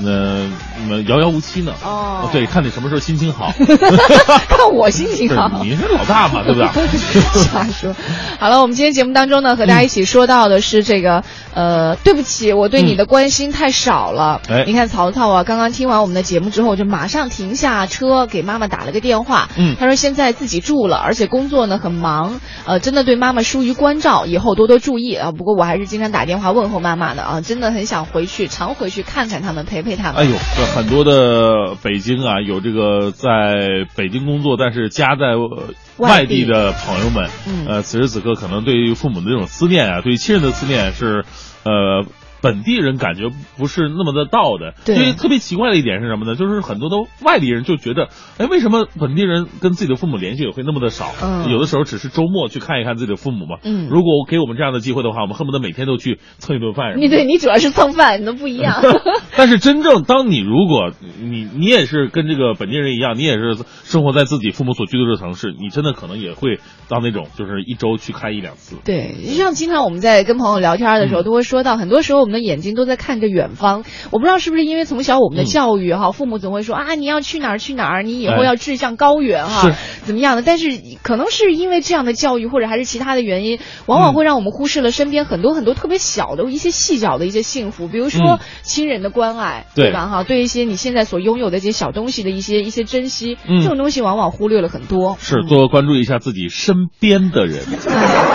[0.00, 0.46] 那
[0.88, 1.72] 那遥遥无期呢？
[1.84, 3.52] 哦对，看你什么时候心情好。
[4.48, 5.60] 看我心情好。
[5.62, 6.68] 你是老大嘛，对不对？
[7.42, 7.94] 瞎说。
[8.38, 11.24] 好了，我们今天节目当中呢，和大家一起说到的是这个，
[11.54, 14.40] 呃，对不起，我对你的关心太少了。
[14.48, 19.48] 哎你看曹操啊，刚刚听完我们的节目之后，就马上停下车给妈妈打了个电话。
[19.56, 25.32] 嗯他说现在自己住了，而且工作呢很忙，呃，真的对妈妈疏于关照，以后多多注意啊。
[25.32, 30.16] 不过我还是经常打电话问候妈妈的啊，真的很想回去，常回去看看他们，陪陪他们。
[30.16, 41.24] 哎呦，这很多的北京啊，有这个在北京工作，但是家在呃外外地地的朋友们，嗯呃，此时此刻可能对于父母的这种思念啊，对于亲人的思念是，
[41.64, 42.04] 呃。
[42.40, 46.36] 本地人感觉不是那么的到的，对因为特别奇怪的一点是什么呢？
[46.36, 48.08] 就是很多的外地人就觉得，
[48.38, 51.12] 哎，为什么本地人跟自己的父母联系也会那么的少？
[51.22, 53.58] 嗯有的时候只是周末去看一看自己的父母嘛。
[53.64, 56.98] 嗯如果给我们这样的机会的话，我们恨不得每天都去蹭一顿饭。
[56.98, 58.82] 你对你主要是蹭饭，你都不一样。
[59.36, 66.58] 但是真正当你如果你你也是跟这个本地人一样，你也是生活在自己父母所居住的城市，你真的可能也会
[66.88, 68.76] 到那种就是一周去看一两次。
[68.84, 73.84] 对，就像经常我们在跟朋友聊天的时候，嗯都会说到，很多时候我们的眼睛都在看着远方。
[74.10, 79.74] 我不知道是不是因为从小我们的教育哈，父母总会说啊，你要去哪儿去哪儿，你以后要志向高远哈是，
[80.04, 80.42] 怎么样的？
[80.42, 80.68] 但是
[81.02, 90.06] 可能是因为这样的教育，或者还是其他的原因，往往会让我们忽视了身边很多很多特别小的一些细小的一些幸福，比如说嗯亲人的关爱，对吧？
[90.06, 95.16] 哈，对一些你现在所拥有的这些小东西的一些一些珍惜，嗯这种东西往往忽略了很多。
[95.20, 97.64] 是多关注一下自己身边的人，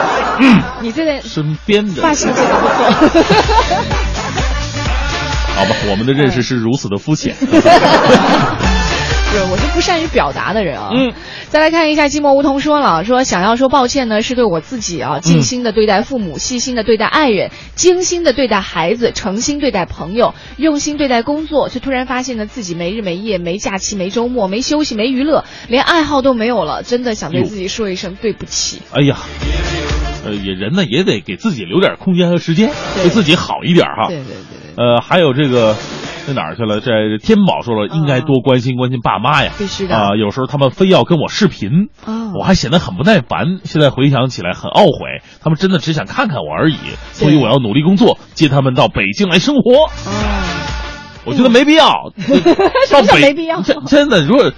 [0.82, 2.02] 你这个身边的。
[2.02, 3.83] 发型剪得不错。
[5.56, 7.36] 好吧，我们的认识是如此的肤浅。
[9.34, 10.92] 是，我是不善于表达的人啊。
[10.94, 11.12] 嗯，
[11.50, 28.84] 再来看一下寂寞梧桐说了，说想要说抱歉呢，是对我自己啊，尽心的对待父母，细心的对待爱人，精心的对待孩子，诚心对待朋友，用心对待工作，却突然发现呢自己没日没夜，没假期，没周末，没休息，没娱乐，连爱好都没有了，真的想对自己说一声对不起。
[28.92, 29.18] 哎呀，
[30.26, 34.10] 呃，也人呢也得给自己留点空间和时间，对对自己好一点哈。
[34.10, 34.63] 对对对对。
[34.76, 35.76] 呃，还有这个，
[36.28, 36.80] 那哪儿去了？
[36.80, 39.52] 这天宝说了，应该多关心关心爸妈呀。
[39.58, 43.60] 必须的啊、有时候他们非要跟我视频，哦我还显得很不耐烦。
[43.64, 46.78] 现在回想起来很懊悔，他们真的只想看看我而已，
[47.12, 49.86] 所以我要努力工作，接他们到北京来生活。
[49.86, 49.90] 哦，
[51.26, 52.12] 我觉得没必要，
[52.92, 54.52] 到北 没必要真真的，如果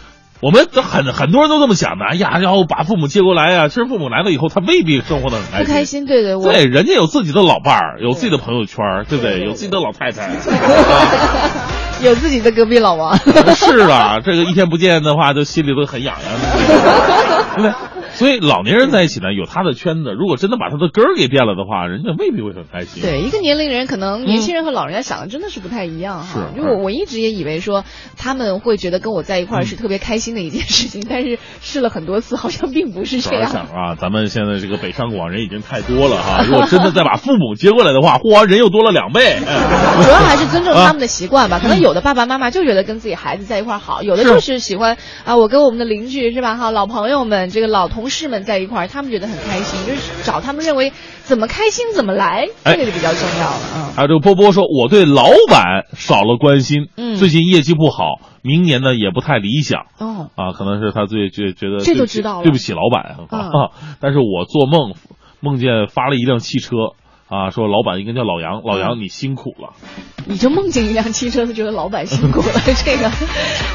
[0.46, 5.66] 我们很很多人都这么想的，哎呀，然后把父母接过来呀、其实父母来了以后，他未必生活的很开心。
[5.66, 9.44] 不开心，对对，我对，人家有自己的老伴儿，有自己的朋友圈，对不对？
[9.44, 10.30] 有自己的老太太。
[12.04, 13.18] 有自己的隔壁老王。
[13.56, 16.34] 是啊，这个一天不见的话，就心里都很痒痒
[17.58, 18.05] 的， 对？
[18.16, 20.12] 所以老年人在一起呢，有他的圈子。
[20.12, 23.04] 如果真的把他的根儿给变了的话，人家未必会很开心。
[23.04, 26.50] 对，一个年龄人可能年轻人和老人家想的真的是不太一样哈。
[26.54, 27.84] 是因为我我一直也以为说
[28.18, 33.52] 他们会觉得跟我在一块儿是特别开心的一件事情，但是试了很多次，好像并不是这样。
[33.52, 39.38] 想啊，咱们现在这个北上广人已经太多了哈， 如果真的再把父母接过来的话，嚯，人又多了两倍。
[39.46, 41.60] 哎 主要还是尊重 他们的习惯吧。
[41.60, 50.92] 可能有的爸爸妈妈就觉得跟自己孩子在一块儿好，有的就是喜欢啊，我跟我们的邻居是吧哈，老朋友们、这个老同事们在一块儿，他们觉得很开心，就是找他们认为
[51.24, 53.94] 怎么开心怎么来，哎这个就比较重要了啊。
[53.96, 59.86] 还有这个波波说，我对老板少了关心，嗯最近业绩不好，明年呢也不太理想。
[59.98, 63.72] 哦，啊，可能是他最觉觉得这都对不起知道了对不起老板嗯啊。
[64.00, 64.94] 但是我做梦
[65.40, 66.76] 梦见发了一辆汽车，
[67.28, 69.74] 啊，说老板应该叫老杨，老杨你辛苦了。
[70.28, 72.48] 你就梦见一辆汽车，就觉得老板辛苦了。
[72.84, 73.12] 这个，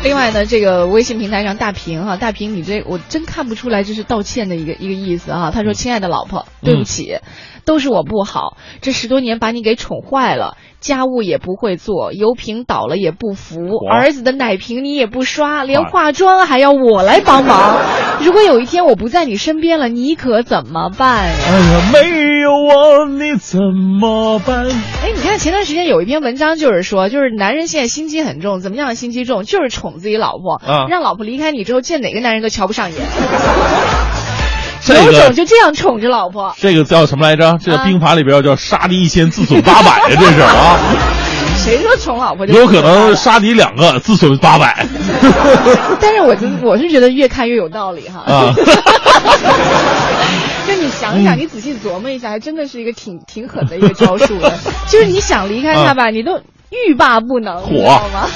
[0.04, 5.50] 另外呢，这个微信平台上大平哈，大平你这我真看不出来这是道歉的一个一个意思啊。
[5.50, 7.18] 他说：“亲爱的老婆，对不起，
[7.64, 17.78] 都是我不好，这十多年把你给宠坏了，家务也不会做，油瓶倒了也不扶，儿子的奶瓶你也不刷，连化妆还要我来帮忙。
[18.20, 24.66] 如果有一天我不在你身边了，你可怎么办呀？”哎呀，没有我你怎么办？
[25.02, 29.42] 哎，你看前段时间有一篇文章，就是说，就是男人现在心机很重，怎么样心机重？
[29.44, 33.00] 就是宠自己老婆，啊让老婆离开你之后，见哪个男人都瞧不上眼。
[34.90, 37.58] 这有种就这样宠着老婆，这个叫什么来着？
[37.62, 40.78] 这个啊兵法里边叫杀敌一千，自损八百呀，这是啊。
[41.56, 44.86] 谁说宠老婆就有可能杀敌两个，自损八百。
[46.00, 48.20] 但是我就我是觉得越看越有道理哈。
[48.20, 48.54] 啊
[50.66, 54.52] 就你想想，你仔细琢磨一下，还真的是一个挺挺狠的一个招数的。
[54.88, 58.26] 就是你想离开他吧，你都欲罢不能，你知道吗？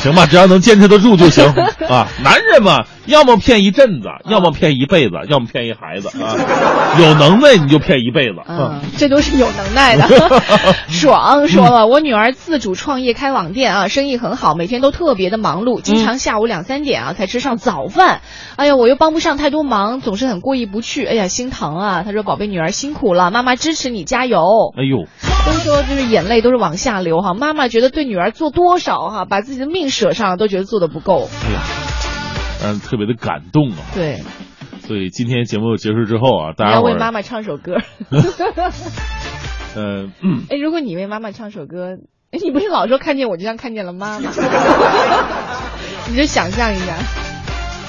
[0.00, 1.44] 行吧，只要能坚持得住就行
[1.88, 2.06] 啊。
[2.22, 6.36] 男人嘛，要么骗一阵子，要么骗一辈子，要么骗一孩子 啊。
[7.00, 8.36] 有能耐你就骗一辈子。
[8.46, 10.06] 嗯，这都是有能耐的。
[10.88, 18.20] 爽 说了，我女儿自主创业开网店啊，生意很好，每天都特别的忙碌，经常下午两三点啊才吃上早饭。
[18.56, 21.06] 哎呀，我又帮不上太多忙，总是很过意不去。
[21.06, 22.02] 哎呀，心疼啊！
[22.04, 24.38] 他说：“宝贝女儿辛苦了，妈妈支持你，加油。”
[24.76, 25.06] 哎呦，
[25.46, 31.28] 都说就是眼泪都是往下流哈，妈妈觉得对女儿做多少哈，把自己的命舍上了，都觉得做的不够。
[31.46, 31.60] 哎呀，
[32.60, 33.78] 让人特别的感动啊。
[33.94, 34.22] 对，
[34.80, 37.76] 所以今天节目结束之后啊，大家，要为妈妈唱首歌。
[39.76, 41.98] 呃，嗯，哎，如果你为妈妈唱首歌，
[42.30, 44.30] 哎你不是老说看见我就像看见了妈妈，
[46.08, 46.96] 你就想象一下，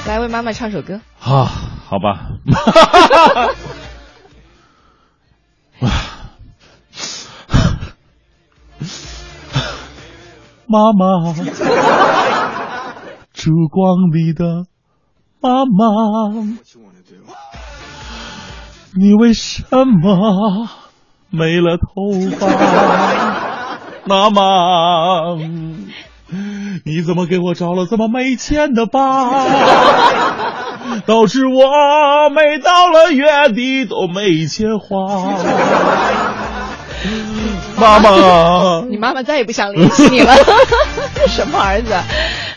[0.08, 1.02] 来为妈妈唱首歌。
[1.20, 1.46] 啊，
[1.88, 2.30] 好吧。
[10.72, 11.34] 妈妈，
[13.40, 14.66] 烛光里的
[15.40, 16.34] 妈妈，
[19.00, 20.68] 你为什么
[21.30, 22.48] 没了头发？
[24.04, 24.42] 妈妈，
[26.84, 29.32] 你怎么给我找了这么没钱的爸？
[31.06, 35.32] 导致我每到了月底都没钱花。
[37.80, 40.34] 妈妈，你妈妈再也不想联系你了，
[41.30, 41.94] 什么儿子？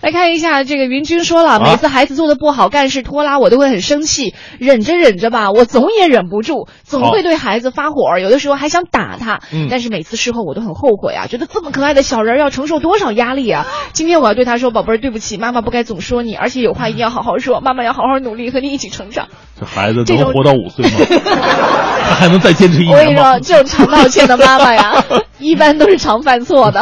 [0.03, 13.65] 来看一下这个云军说了，每次孩子做的不好，干事拖拉，我都会很生气，忍着忍着吧，我总也忍不住，总会对孩子发火，有的时候还想打他，嗯但是每次事后我都很后悔啊，觉得这么可爱的小人要承受多少压力啊！
[13.93, 19.29] 今天我要对他说，宝贝儿，对不起，妈妈不该总说你，而且有话一定要好好说，妈妈要好好努力，和你一起成长。
[19.61, 20.97] 这孩子能活到五岁吗？
[22.09, 23.39] 他还能再坚持一我跟你说？
[23.39, 25.05] 这种常道歉的妈妈呀，
[25.43, 26.81] 一般都是常犯错的。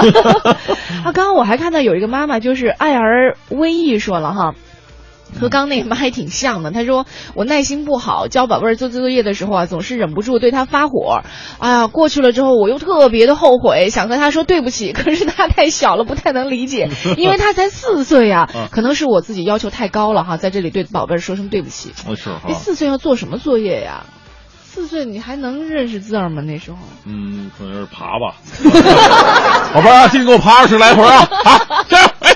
[1.05, 4.55] 啊，刚刚我还看到有一个妈妈，就是爱儿微意说了哈。
[5.41, 7.07] 和刚那个妈还挺像的，她说
[7.37, 11.23] 我耐心不好，教宝贝儿做作业的时候啊，总是忍不住对他发火。
[11.61, 21.93] 哎呀，过去了之后，我又特别的后悔，想和他说对不起， 可是他太小了，不太能理解， 因为他才四岁呀、啊可能是我自己要求太高了哈，在这里对宝贝儿说声对不起。
[22.09, 24.07] 啊是哈哎，，四岁要做什么作业呀？
[24.81, 26.41] 四岁你还能认识字儿吗？
[26.41, 26.78] 那时候？
[27.05, 28.37] 嗯，可能是爬吧。
[29.74, 31.18] 宝贝儿啊，今天给我爬二十来回啊！
[31.45, 32.09] 啊，加油！
[32.20, 32.33] 哎，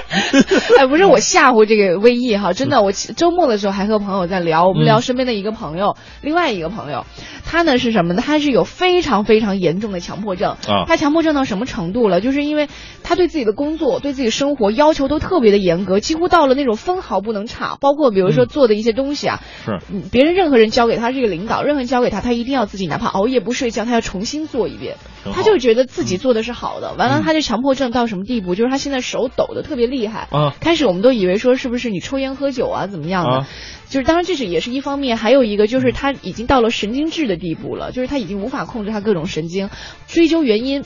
[0.80, 7.04] 哎，不是我吓唬这个魏毅哈，真的，我周末的时候还和朋友在聊，我们聊嗯身边的一个朋友，另外一个朋友，
[7.44, 8.22] 他呢是什么呢？
[8.24, 12.20] 他是有非常非常严重的强迫症啊他强迫症到什么程度了？
[12.20, 12.68] 就是因为
[13.02, 24.96] 他对自己的工作、对自己生活要求都特别的严格，几乎到了那种分毫不能差，包括比如说嗯做的一些东西啊，是嗯别人任何人交给他是一个领导，任何人交给他，他一定要自己哪怕熬夜不睡觉，他要重新做一遍。
[25.32, 28.54] 他就觉得自己做的是好的，完了嗯他这强迫症到什么地步？
[28.54, 30.28] 就是他现在手抖的特别厉害。
[30.30, 33.48] 啊开始我们都以为说是不是你抽烟喝酒啊怎么样的，啊
[33.88, 39.70] 就是当然这是也是一方面，还有一个就是他已经到了神经质的地步了，就是他已经无法控制他各种神经，
[40.06, 40.84] 追究原因。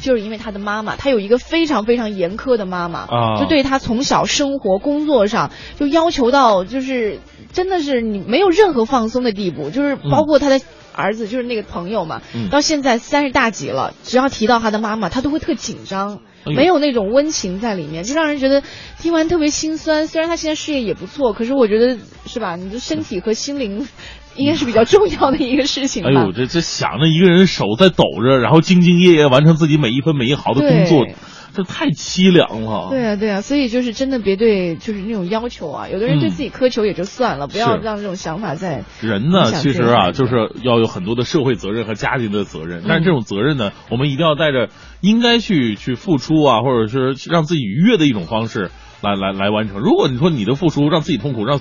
[0.00, 7.20] 就是因为他的妈妈，他有一个非常非常严苛的妈妈，啊就对他从小生活、工作上就要求到，就是
[7.54, 10.60] 真的是你没有任何放松的地步，就是包括他的
[10.92, 16.16] 儿子，就是那个朋友嘛，嗯到现在三十大几了，只要提到他的妈妈，他都会特紧张。
[16.16, 16.20] 哎
[16.54, 18.62] 没有那种温情在里面，就让人觉得
[18.98, 20.06] 听完特别心酸。
[20.06, 21.96] 虽然他现在事业也不错，可是我觉得
[22.26, 22.54] 是吧？
[22.56, 23.88] 你的身体和心灵
[24.36, 26.10] 应该是比较重要的一个事情吧。
[26.10, 31.14] 哎呦，这这想着一个人手在抖着，然后兢兢业业完成自己每一分每一毫的工作对，
[31.54, 32.88] 这太凄凉了。
[32.90, 44.68] 对啊，对啊，所以就是真的别对就是那种要求啊，有的人对嗯自己苛求也就算了，不要让这种想法在人呢，其实啊，就是要有很多的社会责任和家庭的责任，但是嗯这种责任呢，我们一定要带着
[45.00, 48.70] 应该去去付出啊，或者是让自己愉悦的一种方式
[49.02, 49.78] 来来来完成。
[49.78, 51.60] 如果你说你的付出让自己痛苦，让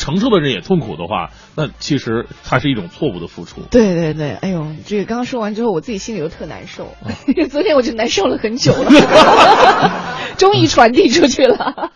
[0.00, 3.60] 承受的人也痛苦的话，那其实它是一种错误的付出。
[3.70, 6.94] 对对对，哎呦，这个刚刚说完之后，我自己心里又特难受。
[7.50, 8.90] 昨天我就难受了很久了，
[10.38, 11.92] 终于传递出去了。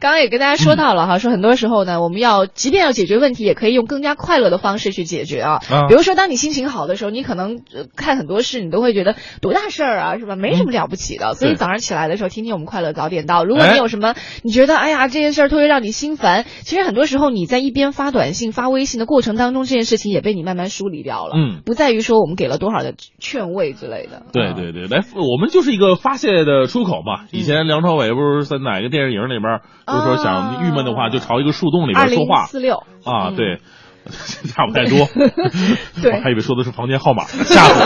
[0.00, 5.60] 刚刚也跟大家说到了哈，说很多时候呢，我们要即便要解决问题，也可以用更加快乐的方式去解决啊。
[5.70, 10.36] 啊比如说，当你心情好的时候，你可能、呃看很多事，你都会觉得多大事儿啊，是吧？
[10.36, 11.34] 没什么了不起的。
[11.34, 13.44] 所以早上起来的时候，听听我们快乐早点到。
[13.44, 21.32] 如果哎你有什么你觉得哎呀这件事儿特别让你心烦，其实很多时候你在一边发短信、发微信的过程当中，这件事情也被你慢慢梳理掉了。
[21.36, 24.16] 嗯，不在于说我们给了多少的劝慰之类的。
[24.16, 27.26] 啊对对对，来，我们就是一个发泄的出口嘛。
[27.30, 33.58] 以前梁朝伟不是在哪个电视营里边，就是说想郁闷的话，就朝一个树洞里边说话四六啊，嗯对。
[34.52, 37.80] 差不太多， 我还以为说的是房间号码，吓死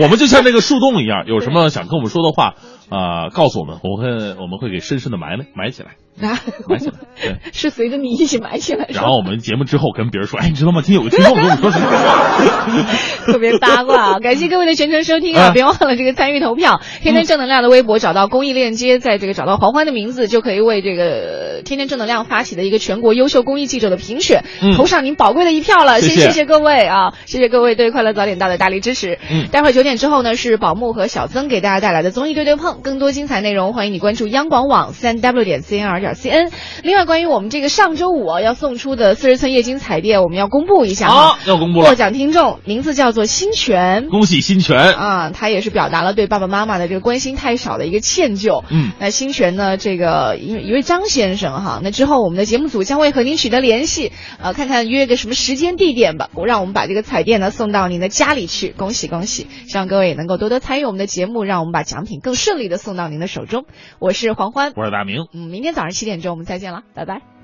[0.00, 0.04] 我！
[0.04, 2.54] 我们就像那个树洞一样，有什么想跟我们说的话
[2.88, 6.94] 啊、告诉我们，我们会我们会给深深的埋埋起来， 啊埋起来。
[7.20, 10.80] 对，是随着你一起埋起来，然后我们节目之后跟别人说，哎，你知道吗？
[10.82, 11.86] 今天有个听众跟我们说什么？
[13.26, 14.18] 特别八卦啊！
[14.20, 15.48] 感谢各位的全程收听啊！
[15.48, 26.00] 啊别忘了这个参与投票，天天正能量的微博找到公益链接，在这个找到黄欢的名字，就可以为这个呃天天正能量发起的一个全国优秀公益记者的评选，嗯投上您宝贵的一票了。
[26.00, 27.12] 谢谢谢谢各位啊！
[27.26, 29.18] 谢谢各位对快乐早点到的大力支持。
[29.30, 35.60] 嗯待会儿九点之后呢，是宝木和小曾给大家带来的综艺对对碰，更多精彩内容欢迎你关注央广网三 w 点
[36.00, 36.50] 点 cn。
[36.82, 44.08] 另外，关于我们这个上周五啊要送出的四十寸液晶彩电，我们要公布一下哈好，要公布了，获奖听众名字叫做新泉。
[44.08, 44.92] 恭喜新泉。
[44.94, 48.64] 啊，他也是表达了对爸爸妈妈的这个关心太少的一个歉疚。
[48.70, 59.46] 嗯，那新泉呢，这个一一位张先生哈，那之后我们的节目组将会和您取得联系，呃，看看约个什么时间地点吧，让我们把这个彩电呢送到您的家里去，恭喜恭喜！
[59.68, 63.64] 希望各位也能够多多参与我们的节目，让我们把奖品更顺利的送到您的手中。
[63.98, 65.26] 我是黄欢，我是大明。
[65.32, 67.39] 嗯，明天早七点钟我们再见了，拜拜。